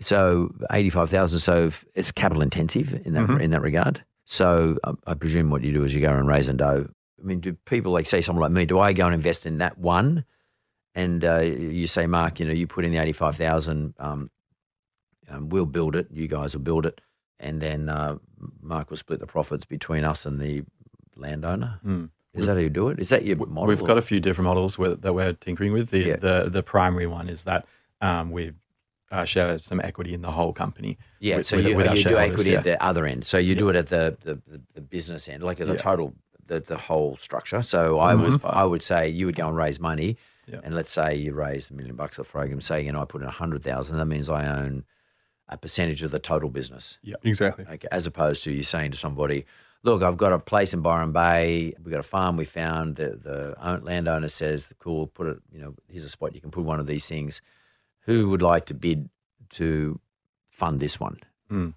[0.00, 1.38] so eighty five thousand.
[1.40, 4.04] So it's capital intensive in that in that regard.
[4.24, 6.88] So I, I presume what you do is you go and raise and dough.
[7.20, 8.66] I mean, do people like say someone like me?
[8.66, 10.24] Do I go and invest in that one?
[10.94, 13.94] And uh, you say, Mark, you know, you put in the eighty five thousand.
[13.98, 14.30] Um,
[15.28, 16.08] um, we'll build it.
[16.12, 17.00] You guys will build it,
[17.40, 18.18] and then uh,
[18.60, 20.62] Mark will split the profits between us and the
[21.16, 21.80] landowner.
[21.84, 22.10] Mm.
[22.34, 22.98] Is that how you do it?
[22.98, 23.66] Is that your model?
[23.66, 25.90] We've got a few different models with, that we're tinkering with.
[25.90, 26.16] The, Yeah.
[26.16, 27.64] the the primary one is that
[28.00, 28.52] um, we
[29.10, 30.98] uh, share some equity in the whole company.
[31.20, 32.58] Yeah, with- so you, with our you do equity yeah.
[32.58, 33.24] at the other end.
[33.24, 34.40] So you do it at the, the,
[34.74, 35.78] the, business end, like at the Yeah.
[35.78, 36.14] total,
[36.44, 37.62] the, the whole structure.
[37.62, 38.44] So I most.
[38.44, 40.16] I would say you would go and raise money,
[40.46, 40.60] Yeah.
[40.62, 42.60] and let's say you raised a million bucks off program.
[42.60, 43.96] Say you know I put in a hundred thousand.
[43.98, 44.84] That means I own
[45.48, 46.98] a percentage of the total business.
[47.02, 47.66] Yeah, exactly.
[47.68, 49.46] Okay, as opposed to you saying to somebody,
[49.82, 51.74] "Look, I've got a place in Byron Bay.
[51.82, 52.96] We've got a farm we found.
[52.96, 55.38] The, the landowner says, cool, put it.
[55.52, 57.40] You know, here's a spot you can put one of these things.
[58.00, 59.08] Who would like to bid
[59.50, 60.00] to
[60.50, 61.18] fund this one?"
[61.50, 61.74] Mm.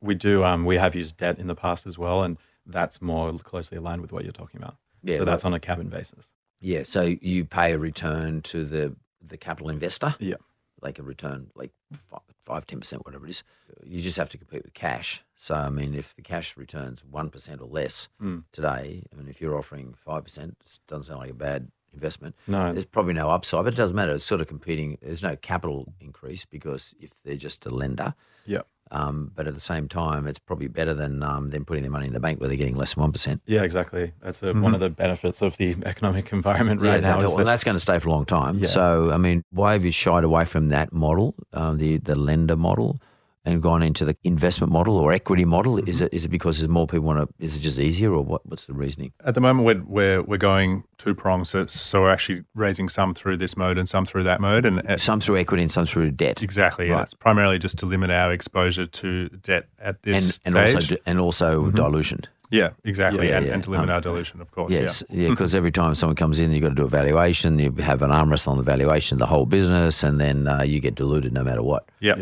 [0.00, 0.44] We do.
[0.44, 4.02] Um, we have used debt in the past as well, and that's more closely aligned
[4.02, 4.76] with what you're talking about.
[5.02, 6.32] Yeah, so that's on a cabin basis.
[6.60, 8.94] Yeah, so you pay a return to the
[9.26, 10.14] the capital investor.
[10.18, 10.36] Yeah.
[10.82, 13.42] like a return, like fi- five, ten percent, whatever it is.
[13.84, 15.22] You just have to compete with cash.
[15.36, 18.44] So I mean, if the cash returns one percent or less Mm.
[18.52, 20.56] today, I mean, if you're offering five percent,
[20.88, 22.34] doesn't sound like a bad investment.
[22.46, 24.12] No, There's probably no upside, but it doesn't matter.
[24.14, 24.96] It's sort of competing.
[25.02, 28.14] There's no capital increase because if they're just a lender.
[28.46, 28.62] yeah,
[28.92, 32.06] Um, but at the same time, it's probably better than um, them putting their money
[32.08, 33.40] in the bank where they're getting less than one percent.
[33.46, 34.12] yeah, exactly.
[34.22, 37.18] That's a, one of the benefits of the economic environment right now.
[37.18, 38.58] that- is well, that- that's going to stay for a long time.
[38.58, 38.66] Yeah.
[38.68, 42.56] So, I mean, why have you shied away from that model, um, the the lender
[42.56, 43.00] model?
[43.44, 45.76] And gone into the investment model or equity model?
[45.76, 45.88] Mm-hmm.
[45.88, 47.34] Is it is it because there's more people want to?
[47.44, 48.44] Is it just easier, or what?
[48.46, 49.12] What's the reasoning?
[49.24, 51.50] At the moment, we're we're, we're going two prongs.
[51.50, 54.86] So, so we're actually raising some through this mode and some through that mode, and
[54.88, 56.42] at, Some through equity and some through debt.
[56.42, 57.02] exactly, yeah, Right.
[57.04, 60.74] it's primarily just to limit our exposure to debt at this and stage.
[60.74, 62.20] also and also dilution.
[62.50, 63.54] yeah, exactly, Yeah, and, yeah.
[63.54, 64.72] and to limit Um, our dilution, of course.
[64.72, 65.22] Yes, Yeah.
[65.22, 67.58] yeah, because every time someone comes in, you've got to do a valuation.
[67.58, 70.62] You have an arm wrestle on the valuation, of the whole business, and then uh,
[70.62, 71.88] you get diluted no matter what.
[72.00, 72.16] Yeah.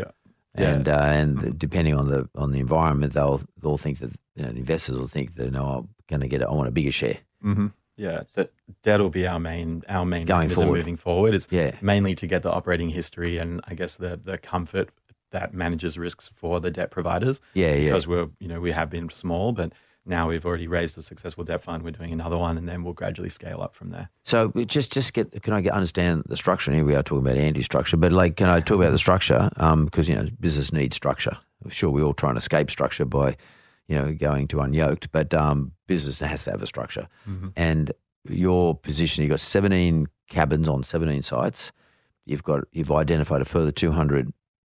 [0.57, 0.71] Yeah.
[0.71, 4.49] And uh, and depending on the on the environment, they'll they'll think that you know,
[4.51, 6.49] investors will think that no, I'm going to get it.
[6.49, 7.19] I want a bigger share.
[7.45, 7.69] Mm-hmm.
[7.97, 10.77] Yeah, that debt will be our main our main Going forward.
[10.79, 11.35] moving forward.
[11.35, 11.73] It's Yeah.
[11.83, 14.91] mainly to get the operating history and I guess the the comfort
[15.31, 17.41] that manages risks for the debt providers.
[17.55, 17.85] Yeah, yeah.
[17.87, 19.73] Because we're you know we have been small, but
[20.09, 21.83] now we've already raised a successful debt fund.
[21.83, 24.09] We're doing another one, and then we'll gradually scale up from there.
[24.25, 26.71] So just just get can I get understand the structure?
[26.71, 28.99] And here we are talking about anti structure, but like can I talk about the
[28.99, 29.51] structure?
[29.55, 31.37] Because you know business needs structure.
[31.69, 33.37] Sure, we all try and escape structure by
[33.87, 37.09] you know going to unyoked, but um, business has to have a structure.
[37.57, 37.93] And
[38.29, 41.73] your position, you've got seventeen cabins on seventeen sites.
[42.25, 44.33] You've got you've identified a further two hundred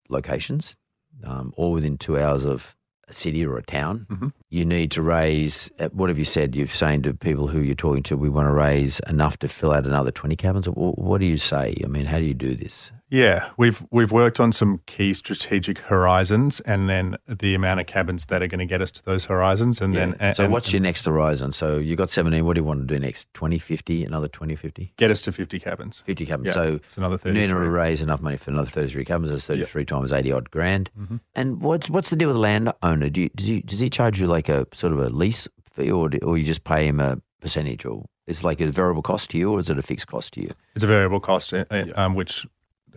[0.10, 0.76] locations,
[1.24, 2.76] um, all within two hours of
[3.08, 4.34] a city or a town.
[4.54, 5.72] You need to raise.
[5.80, 6.56] uh, What have you said?
[6.56, 9.72] You've saying to people who you're talking to, we want to raise enough to fill
[9.74, 10.68] out another twenty cabins.
[10.68, 11.76] What do you say?
[11.84, 12.92] I mean, how do you do this?
[13.10, 18.26] Yeah, we've we've worked on some key strategic horizons, and then the amount of cabins
[18.28, 20.82] that are going to get us to those horizons, and then so and- what's your
[20.82, 21.52] next horizon?
[21.52, 22.44] So you got 17.
[22.44, 23.32] What do you want to do next?
[23.36, 24.94] 20, 50, another 20, 50?
[24.98, 26.02] get us to fifty cabins.
[26.08, 26.48] 50 cabins.
[26.48, 29.30] Yeah, so it's another you need to raise enough money for another 33 cabins.
[29.30, 30.90] That's 33 times 80 odd grand.
[31.36, 33.10] And what's what's the deal with the landowner?
[33.10, 35.92] Do you, does, he, does he charge you like a sort of a lease fee
[35.92, 37.86] or, do, or you just pay him a percentage?
[37.86, 40.42] Or it's like a variable cost to you or is it a fixed cost to
[40.42, 40.52] you?
[40.76, 41.66] It's a variable cost, uh,
[41.96, 42.46] um, which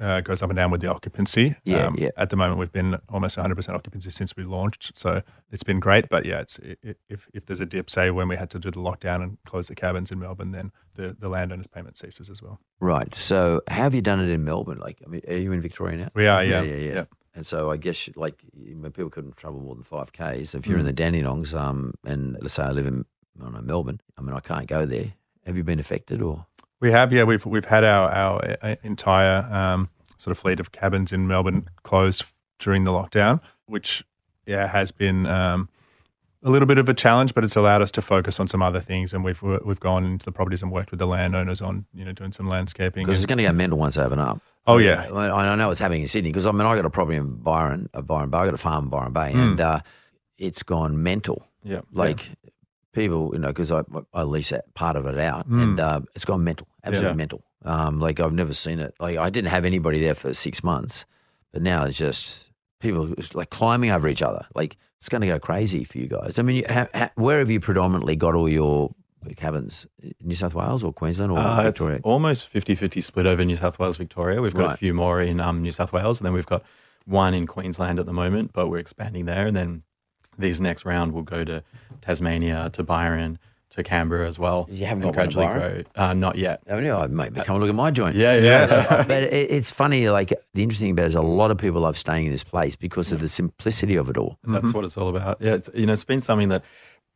[0.01, 1.57] uh, goes up and down with the occupancy.
[1.65, 2.11] Yeah, um, yeah.
[2.17, 6.09] At the moment, we've been almost 100% occupancy since we launched, so it's been great.
[6.09, 8.59] But yeah, it's i i if if there's a dip, say when we had to
[8.59, 12.29] do the lockdown and close the cabins in Melbourne, then the the landowner's payment ceases
[12.29, 12.61] as well.
[12.81, 13.15] Right.
[13.15, 14.79] So how have you done it in Melbourne?
[14.79, 16.11] Like, I mean, are you in Victoria now?
[16.15, 16.95] We are, yeah, yeah, yeah.
[16.95, 17.05] yeah.
[17.37, 20.79] And so I guess like when people couldn't travel more than five k's, if you're
[20.79, 23.05] in the Dandenongs, um, and let's say I live in
[23.39, 25.13] I don't know, Melbourne, I mean I can't go there.
[25.45, 26.47] Have you been affected or?
[26.81, 27.25] We have, yeah.
[27.25, 31.69] We've we've had our our uh, entire um, sort of fleet of cabins in Melbourne
[31.83, 32.25] closed
[32.59, 34.03] during the lockdown, which
[34.47, 35.69] yeah has been um,
[36.43, 38.81] a little bit of a challenge, but it's allowed us to focus on some other
[38.81, 39.13] things.
[39.13, 42.13] And we've we've gone into the properties and worked with the landowners on you know
[42.13, 43.05] doing some landscaping.
[43.05, 44.41] Because it's going to get mental once they open up.
[44.67, 45.07] Oh, yeah.
[45.13, 47.37] I, I know it's happening in Sydney because I mean I got a property in
[47.37, 48.39] Byron, uh, Byron Bay.
[48.39, 49.41] I got a farm in Byron Bay, Hmm.
[49.41, 49.81] and uh,
[50.39, 51.47] it's gone mental.
[51.63, 51.81] Yeah.
[51.93, 52.21] Like
[52.93, 55.61] people, you know, because I I lease that part of it out, Hmm.
[55.61, 57.15] and uh, it's gone mental, absolutely Yeah.
[57.17, 57.43] mental.
[57.65, 58.95] Um, like I've never seen it.
[59.01, 61.05] Like I didn't have anybody there for six months,
[61.53, 62.51] but now it's just
[62.81, 64.47] people like climbing over each other.
[64.55, 66.39] Like it's going to go crazy for you guys.
[66.39, 68.93] I mean, you, ha, ha, where have you predominantly got all your
[69.35, 69.87] cabins?
[70.23, 72.01] New South Wales or Queensland or Uh, it's Victoria?
[72.05, 74.41] almost 50-50 split over New South Wales, Victoria.
[74.41, 74.75] We've got Right.
[74.75, 76.63] a few more in um, New South Wales, and then we've got
[77.05, 79.47] one in Queensland at the moment, but we're expanding there.
[79.47, 79.83] And then
[80.39, 81.63] these next round will go to
[82.01, 83.39] Tasmania, to Byron,
[83.71, 84.67] to Canberra as well.
[84.71, 85.85] You haven't got one gradually Byron?
[85.97, 86.05] grow.
[86.05, 86.63] Uh, not yet.
[86.71, 88.17] I mean, oh, maybe come and look at my joint.
[88.17, 89.05] Yeah, yeah.
[89.09, 90.09] but it, it's funny.
[90.09, 92.45] Like the interesting thing about it is a lot of people love staying in this
[92.45, 94.39] place because of the simplicity of it all.
[94.45, 95.39] That's what it's all about.
[95.41, 96.65] Yeah, it's, you know, it's been something that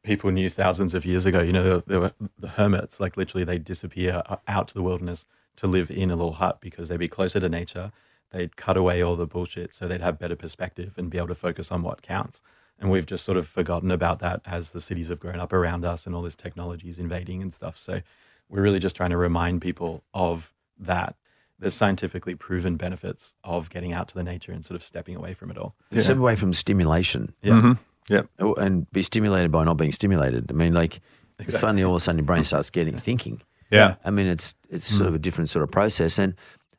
[0.02, 1.40] people knew thousands of years ago.
[1.40, 5.26] You know, there, there were the hermits, like literally they disappear out to the wilderness
[5.56, 7.92] to live in a little hut because they'd be closer to nature.
[8.30, 11.34] They'd cut away all the bullshit so they'd have better perspective and be able to
[11.34, 12.40] focus on what counts.
[12.78, 15.84] And we've just sort of forgotten about that as the cities have grown up around
[15.84, 17.76] us and all this technology is invading and stuff.
[17.76, 18.00] So
[18.48, 21.14] we're really just trying to remind people of that.
[21.58, 25.34] There's scientifically proven benefits of getting out to the nature and sort of stepping away
[25.34, 25.74] from it all.
[25.94, 27.52] Step away from stimulation Yeah.
[27.52, 27.78] Mhm.
[28.10, 28.22] Yeah.
[28.40, 30.50] Oh, and be stimulated by not being stimulated.
[30.50, 31.00] I mean, like
[31.38, 31.82] it's funny.
[31.82, 33.40] All of a sudden, your brain starts getting thinking.
[33.70, 33.94] Yeah.
[34.04, 36.34] I mean, it's it's sort of a different sort of process, and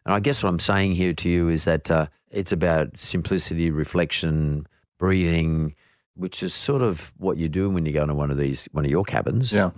[0.05, 3.71] and I guess what I'm saying here to you is that uh, it's about simplicity,
[3.71, 4.67] reflection,
[4.99, 5.73] breathing,
[6.15, 8.83] which is sort of what you do when you go into one of these one
[8.83, 9.53] of your cabins.
[9.53, 9.71] Yeah.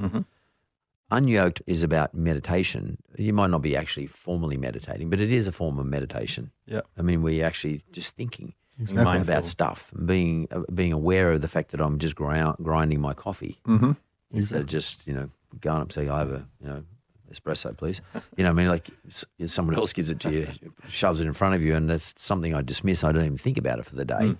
[1.11, 2.97] Unyoked is about meditation.
[3.15, 6.51] You might not be actually formally meditating, but it is a form of meditation.
[6.65, 6.81] Yeah.
[6.97, 9.01] I mean, we're actually just thinking Exactly.
[9.03, 9.43] about Mindful.
[9.43, 13.59] stuff, being uh, being aware of the fact that I'm just grind, grinding my coffee
[13.67, 13.91] Mm-hmm.
[14.31, 15.29] instead of just you know
[15.61, 16.83] going up saying I have a you know
[17.31, 18.01] espresso, please.
[18.37, 20.47] You know, I mean, like s- someone else gives it to you,
[20.87, 23.03] shoves it in front of you, and that's something I dismiss.
[23.03, 24.35] I don't even think about it for the day.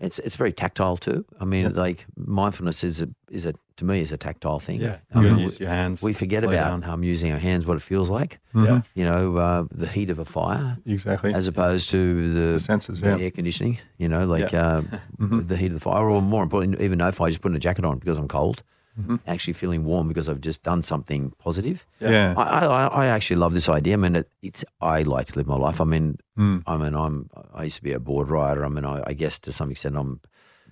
[0.00, 1.24] It's it's very tactile too.
[1.40, 4.80] I mean, like mindfulness is a is a to me is a tactile thing.
[4.80, 6.02] Yeah, I you mean, use your hands.
[6.02, 6.90] we forget slow about down.
[6.90, 8.38] um, using our hands, what it feels like.
[8.54, 8.82] Yeah.
[8.94, 11.34] You know, uh, the heat of a fire, Exactly.
[11.34, 13.24] as opposed to the, the senses, the yeah.
[13.24, 13.78] air conditioning.
[13.98, 14.82] You know, like Yeah.
[14.82, 14.82] uh,
[15.18, 17.84] the heat of the fire, or more important, even no fire, just putting a jacket
[17.84, 18.62] on because I'm cold.
[19.00, 19.16] Mm-hmm.
[19.26, 21.84] Actually feeling warm because I've just done something positive.
[22.00, 22.34] yeah.
[22.36, 23.94] I, I, I actually love this idea.
[23.94, 25.80] I mean, it, it's I like to live my life.
[25.80, 26.62] I mean, Mm.
[26.66, 28.64] I mean, I'm I used to be a board rider.
[28.64, 30.20] I mean, I, I guess to some extent I'm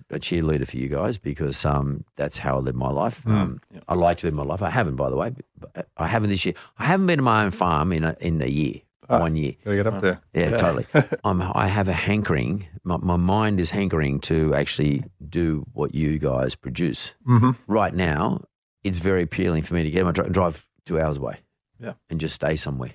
[0.09, 3.23] a cheerleader for you guys because um, that's how I live my life.
[3.25, 3.31] Mm.
[3.31, 4.61] Um, I like to live my life.
[4.61, 5.31] I haven't, by the way.
[5.57, 6.53] But I haven't this year.
[6.77, 9.19] I haven't been to my own farm in a, in a year, Ah.
[9.19, 9.53] one year.
[9.63, 10.21] Gotta get up there.
[10.33, 10.85] Yeah, totally.
[11.23, 12.67] I'm, I have a hankering.
[12.83, 17.13] My, my mind is hankering to actually do what you guys produce.
[17.27, 17.51] Mm-hmm.
[17.67, 18.41] Right now,
[18.83, 21.39] it's very appealing for me to get my dri- drive two hours away.
[21.79, 21.93] Yeah.
[22.09, 22.93] and just stay somewhere.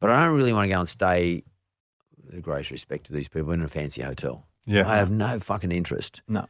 [0.00, 1.44] But I don't really want to go and stay.
[2.22, 4.46] With the greatest respect to these people in a fancy hotel.
[4.66, 4.86] Yeah.
[4.88, 6.20] I have no fucking interest.
[6.28, 6.46] No.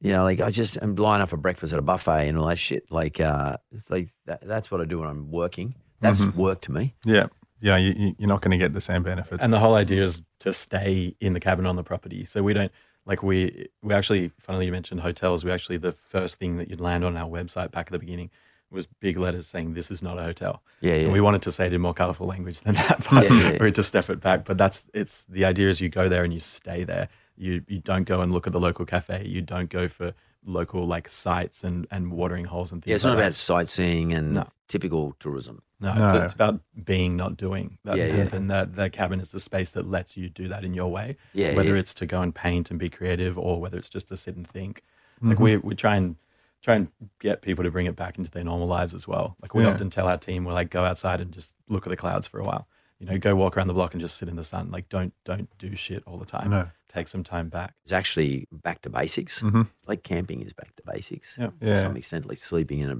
[0.00, 2.46] You know, like I just am line up for breakfast at a buffet and all
[2.48, 2.90] that shit.
[2.90, 3.58] Like, uh,
[3.88, 5.76] like that, that's what I do when I'm working.
[6.00, 6.40] That's Mm-hmm.
[6.40, 6.94] work to me.
[7.04, 7.26] yeah.
[7.60, 7.76] Yeah.
[7.76, 9.42] You, you- you're not going to get the same benefits.
[9.44, 12.24] And the whole idea is to stay in the cabin on the property.
[12.24, 12.72] So we don't
[13.06, 15.44] like we we actually funnily you mentioned hotels.
[15.44, 18.30] We actually the first thing that you'd land on our website back at the beginning
[18.70, 20.62] was big letters saying this is not a hotel.
[20.80, 21.00] Yeah, yeah.
[21.04, 23.58] And we wanted to say it in more colorful language than that, but Yeah, yeah,
[23.64, 23.70] yeah.
[23.70, 24.44] to step it back.
[24.44, 27.08] But that's it's the idea is you go there and you stay there.
[27.36, 29.24] You you don't go and look at the local cafe.
[29.26, 30.12] You don't go for
[30.44, 32.88] local like sites and, and watering holes and things.
[32.90, 33.22] Yeah, it's like not that.
[33.26, 34.48] about sightseeing and No.
[34.68, 35.62] typical tourism.
[35.80, 36.06] No, No.
[36.16, 37.78] It's, it's about being, not doing.
[37.84, 38.28] That, Yeah, yeah.
[38.34, 41.16] And that, that cabin is the space that lets you do that in your way.
[41.34, 41.80] Yeah, Whether yeah.
[41.80, 44.46] it's to go and paint and be creative or whether it's just to sit and
[44.46, 44.82] think.
[45.18, 45.28] Mm-hmm.
[45.30, 46.16] Like we, we try and
[46.62, 46.88] try and
[47.20, 49.36] get people to bring it back into their normal lives as well.
[49.40, 49.70] Like we Yeah.
[49.70, 52.38] often tell our team, we're like, go outside and just look at the clouds for
[52.40, 52.66] a while.
[52.98, 54.70] You know, go walk around the block and just sit in the sun.
[54.70, 56.50] Like don't don't do shit all the time.
[56.50, 56.68] No.
[56.92, 57.74] Take some time back.
[57.84, 59.40] It's actually back to basics.
[59.42, 59.68] Mhm.
[59.86, 61.36] Like camping is back to basics.
[61.38, 61.50] Yeah.
[61.60, 61.80] To Yeah.
[61.82, 62.96] some extent, like sleeping in a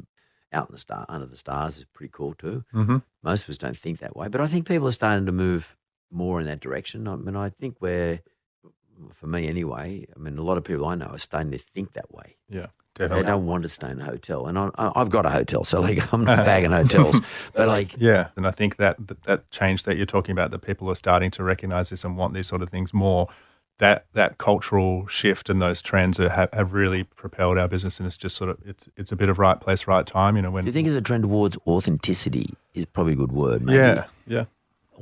[0.57, 2.64] out in the star under the stars is pretty cool too.
[2.74, 2.99] Mm-hmm.
[3.22, 5.76] Most of us don't think that way, but I think people are starting to move
[6.11, 7.07] more in that direction.
[7.09, 8.20] I mean, I think we're,
[9.12, 10.07] for me anyway.
[10.14, 12.36] I mean, a lot of people I know are starting to think that way.
[12.49, 12.66] Yeah.
[12.97, 13.22] Definitely.
[13.22, 15.80] They don't want to stay in a hotel, and I, I've got a hotel, so
[15.80, 17.20] like I'm not bagging hotels,
[17.55, 20.59] but like Yeah, and I think that, that that change that you're talking about, that
[20.62, 23.28] people are starting to recognise this and want these sort of things more.
[23.81, 28.07] That that cultural shift and those trends are, have, have really propelled our business, and
[28.07, 30.37] it's just sort of it's it's a bit of right place, right time.
[30.37, 33.33] You know, when do you think it's a trend towards authenticity is probably a good
[33.33, 33.62] word.
[33.62, 33.78] Maybe.
[33.78, 34.45] yeah, Yeah.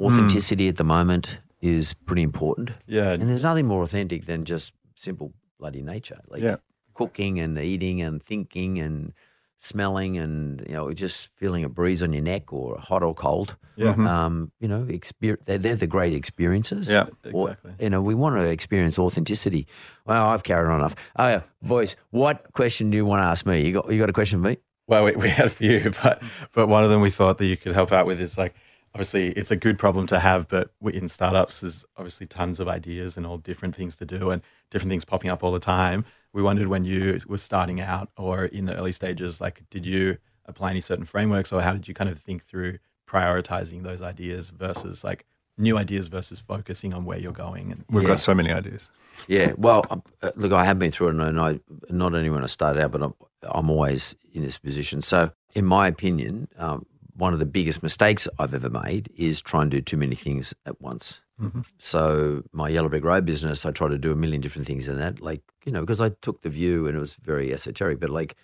[0.01, 2.70] authenticity at the moment is pretty important.
[2.87, 3.11] Yeah.
[3.11, 6.20] And there's nothing more authentic than just simple bloody nature.
[6.29, 6.57] Like Yeah.
[6.95, 9.12] cooking and eating and thinking and
[9.61, 13.56] smelling and you know just feeling a breeze on your neck or hot or cold.
[13.76, 13.90] Yeah.
[13.90, 16.90] Um, you know, exper- they're, they're the great experiences.
[16.90, 17.72] Yeah, Or- exactly.
[17.78, 19.68] you know, we want to experience authenticity.
[20.04, 20.96] Well, I've carried on enough.
[21.16, 23.64] Oh, yeah, boys, what question do you want to ask me?
[23.64, 24.56] You got you got a question for me?
[24.88, 27.56] Well, we, we had a few, but but one of them we thought that you
[27.56, 28.54] could help out with is like
[28.94, 33.16] obviously it's a good problem to have, but in startups there's obviously tons of ideas
[33.16, 34.40] and all different things to do and
[34.70, 36.04] different things popping up all the time.
[36.33, 40.18] We wondered when you were starting out or in the early stages, like did you
[40.47, 44.51] apply any certain frameworks or how did you kind of think through prioritizing those ideas
[44.51, 45.24] versus like
[45.57, 48.11] new ideas versus focusing on where you're going and we've Yeah.
[48.11, 48.89] got so many ideas.
[49.26, 49.85] Yeah, well,
[50.22, 51.59] uh, look, I have been through it, and I
[51.91, 55.03] not only when I started out, but I'm, I'm always in this position.
[55.03, 56.87] So, in my opinion, um,
[57.19, 60.55] one of the biggest mistakes I've ever made is try and do too many things
[60.64, 61.21] at once.
[61.43, 61.62] Mm-hmm.
[61.79, 64.97] So, my Yellow Brick Road business, I tried to do a million different things in
[64.99, 68.11] that, like you know, because I took the view, and it was very esoteric, but
[68.11, 68.37] like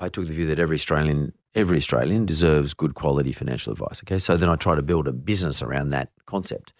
[0.00, 4.00] I took the view that every Australian, every Australian deserves good quality financial advice.
[4.04, 6.72] Okay, so then I tried to build a business around that concept,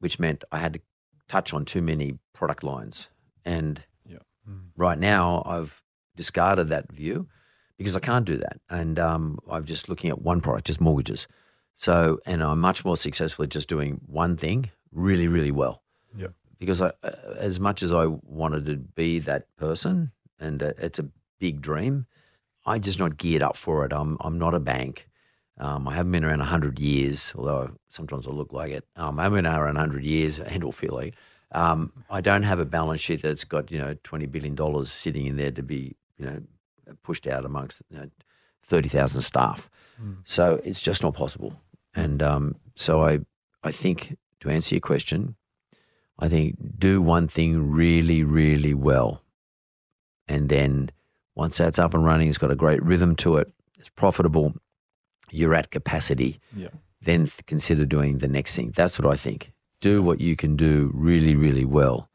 [0.00, 0.80] which meant I had to
[1.28, 3.10] touch on too many product lines.
[3.44, 4.18] And Yeah.
[4.48, 4.70] Mm.
[4.76, 5.82] right now, I've
[6.16, 7.28] discarded that view
[7.78, 11.28] because I can't do that, and um, I'm just looking at one product, just mortgages.
[11.76, 15.82] So, and I'm much more successful at just doing one thing really, really well
[16.16, 16.26] yeah.
[16.58, 20.10] because I, uh, as much as I wanted to be that person,
[20.40, 21.08] and uh, it's a
[21.38, 22.06] big dream,
[22.66, 23.92] I'm just not geared up for it.
[23.92, 25.08] I'm I'm not a bank.
[25.56, 28.84] Um, I haven't been around hundred years, although sometimes I look like it.
[28.96, 31.14] Um, I haven't been around hundred years and or feel like.
[31.52, 35.26] Um, I don't have a balance sheet that's got you know twenty billion dollars sitting
[35.26, 36.42] in there to be you know
[37.02, 38.10] pushed out amongst you know,
[38.62, 39.68] thirty thousand staff.
[40.24, 41.60] So it's just not possible.
[41.94, 43.18] And um, so I
[43.64, 45.34] I think to answer your question,
[46.20, 49.22] I think do one thing really, really well.
[50.28, 50.90] And then
[51.34, 54.54] once that's up and running, it's got a great rhythm to it, it's profitable,
[55.30, 56.68] you're at capacity, Yeah.
[57.00, 58.72] then th- consider doing the next thing.
[58.76, 59.52] That's what I think.
[59.80, 62.08] Do what you can do really, really well.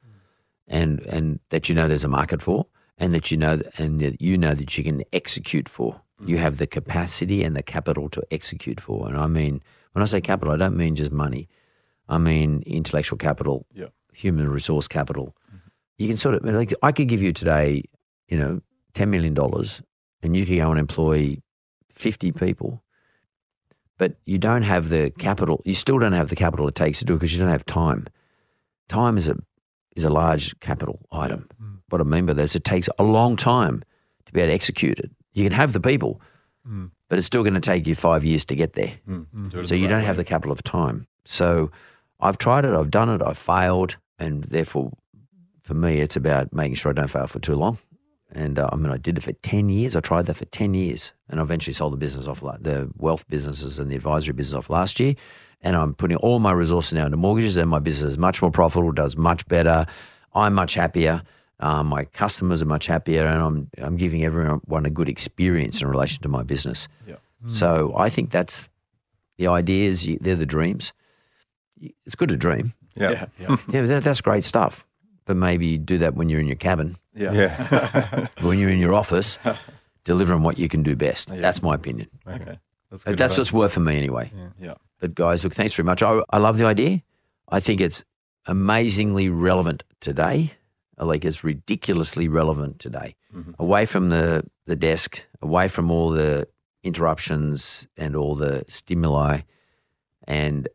[0.68, 2.66] and and that you know there's a market for,
[3.04, 5.90] and that you know and that you know that you can execute for.
[6.26, 9.08] You have the capacity and the capital to execute for.
[9.10, 11.50] And I mean, when I say capital, I don't mean just money.
[12.08, 13.90] I mean intellectual capital, Yeah.
[14.14, 15.36] human resource capital.
[15.98, 17.84] You can sort of like I could give you today,
[18.32, 18.62] you know,
[18.94, 19.82] ten million dollars,
[20.22, 21.38] and you could go and employ
[21.92, 22.72] fifty people,
[23.98, 25.62] but you don't have the capital.
[25.66, 27.66] You still don't have the capital it takes to do it because you don't have
[27.66, 28.08] time.
[28.88, 29.36] Time is a
[29.96, 31.42] is a large capital item.
[31.62, 31.73] Mm.
[31.94, 33.84] What I mean by that is it takes a long time
[34.26, 35.12] to be able to execute it.
[35.34, 36.20] You can have the people,
[37.08, 38.94] but it's still going to take you five years to get there.
[39.08, 39.52] Mm.
[39.52, 40.06] Do So you don't way.
[40.06, 41.06] have the capital of time.
[41.26, 41.70] So
[42.20, 44.92] I've tried it, I've done it, I've failed, and therefore,
[45.62, 47.78] for me, it's about making sure I don't fail for too long.
[48.32, 49.96] And uh, I mean, I did it for ten years.
[49.96, 53.28] I tried that for ten years, and I eventually sold the business off, the wealth
[53.28, 55.14] businesses and the advisory business off last year.
[55.62, 58.50] And I'm putting all my resources now into mortgages, and my business is much more
[58.50, 59.86] profitable, does much better.
[60.34, 61.22] I'm much happier.
[61.60, 65.88] Um, my customers are much happier, and I'm I'm giving everyone a good experience in
[65.88, 66.88] relation to my business.
[67.08, 67.16] Yeah.
[67.48, 68.70] So I think that's
[69.38, 70.06] the ideas.
[70.06, 70.94] you- They're the dreams.
[72.06, 72.74] It's good to dream.
[72.96, 73.12] Yeah.
[73.12, 73.26] Yeah.
[73.40, 73.56] Yeah.
[73.74, 74.86] Yeah, that, that's great stuff.
[75.26, 77.32] But maybe you do that when you're in your cabin, Yeah.
[77.34, 78.28] Yeah.
[78.42, 79.40] when you're in your office,
[80.04, 81.30] delivering what you can do best.
[81.30, 82.08] That's my opinion.
[82.28, 82.60] Okay.
[82.92, 84.32] That's That's what's worth for me anyway.
[84.60, 84.76] Yeah.
[85.00, 86.04] But guys, look, thanks very much.
[86.04, 87.02] I, I love the idea.
[87.50, 88.04] I think it's
[88.46, 90.54] amazingly relevant today.
[91.00, 93.16] Like is ridiculously relevant today.
[93.60, 96.48] Away from the, the desk, away from all the
[96.84, 99.42] interruptions and all the stimuli,
[100.28, 100.68] and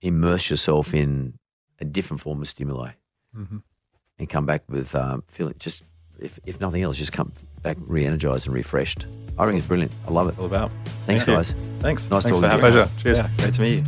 [0.00, 1.34] immerse yourself in
[1.80, 2.92] a different form of stimuli,
[3.34, 5.82] and come back with um, feeling just
[6.20, 7.32] if, if nothing else, just come
[7.62, 9.06] back re-energized and refreshed.
[9.38, 9.94] I think it's brilliant.
[10.06, 10.30] I love it.
[10.30, 10.70] It's all about.
[11.06, 11.34] Thanks, Thank you.
[11.34, 11.54] guys.
[11.80, 12.10] Thanks.
[12.10, 12.50] Nice Thanks talking to you.
[12.50, 12.80] having Pleasure.
[12.80, 13.02] us.
[13.02, 13.18] Cheers.
[13.18, 13.30] Yeah.
[13.38, 13.84] Great to meet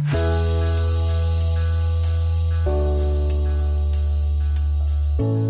[5.18, 5.49] you.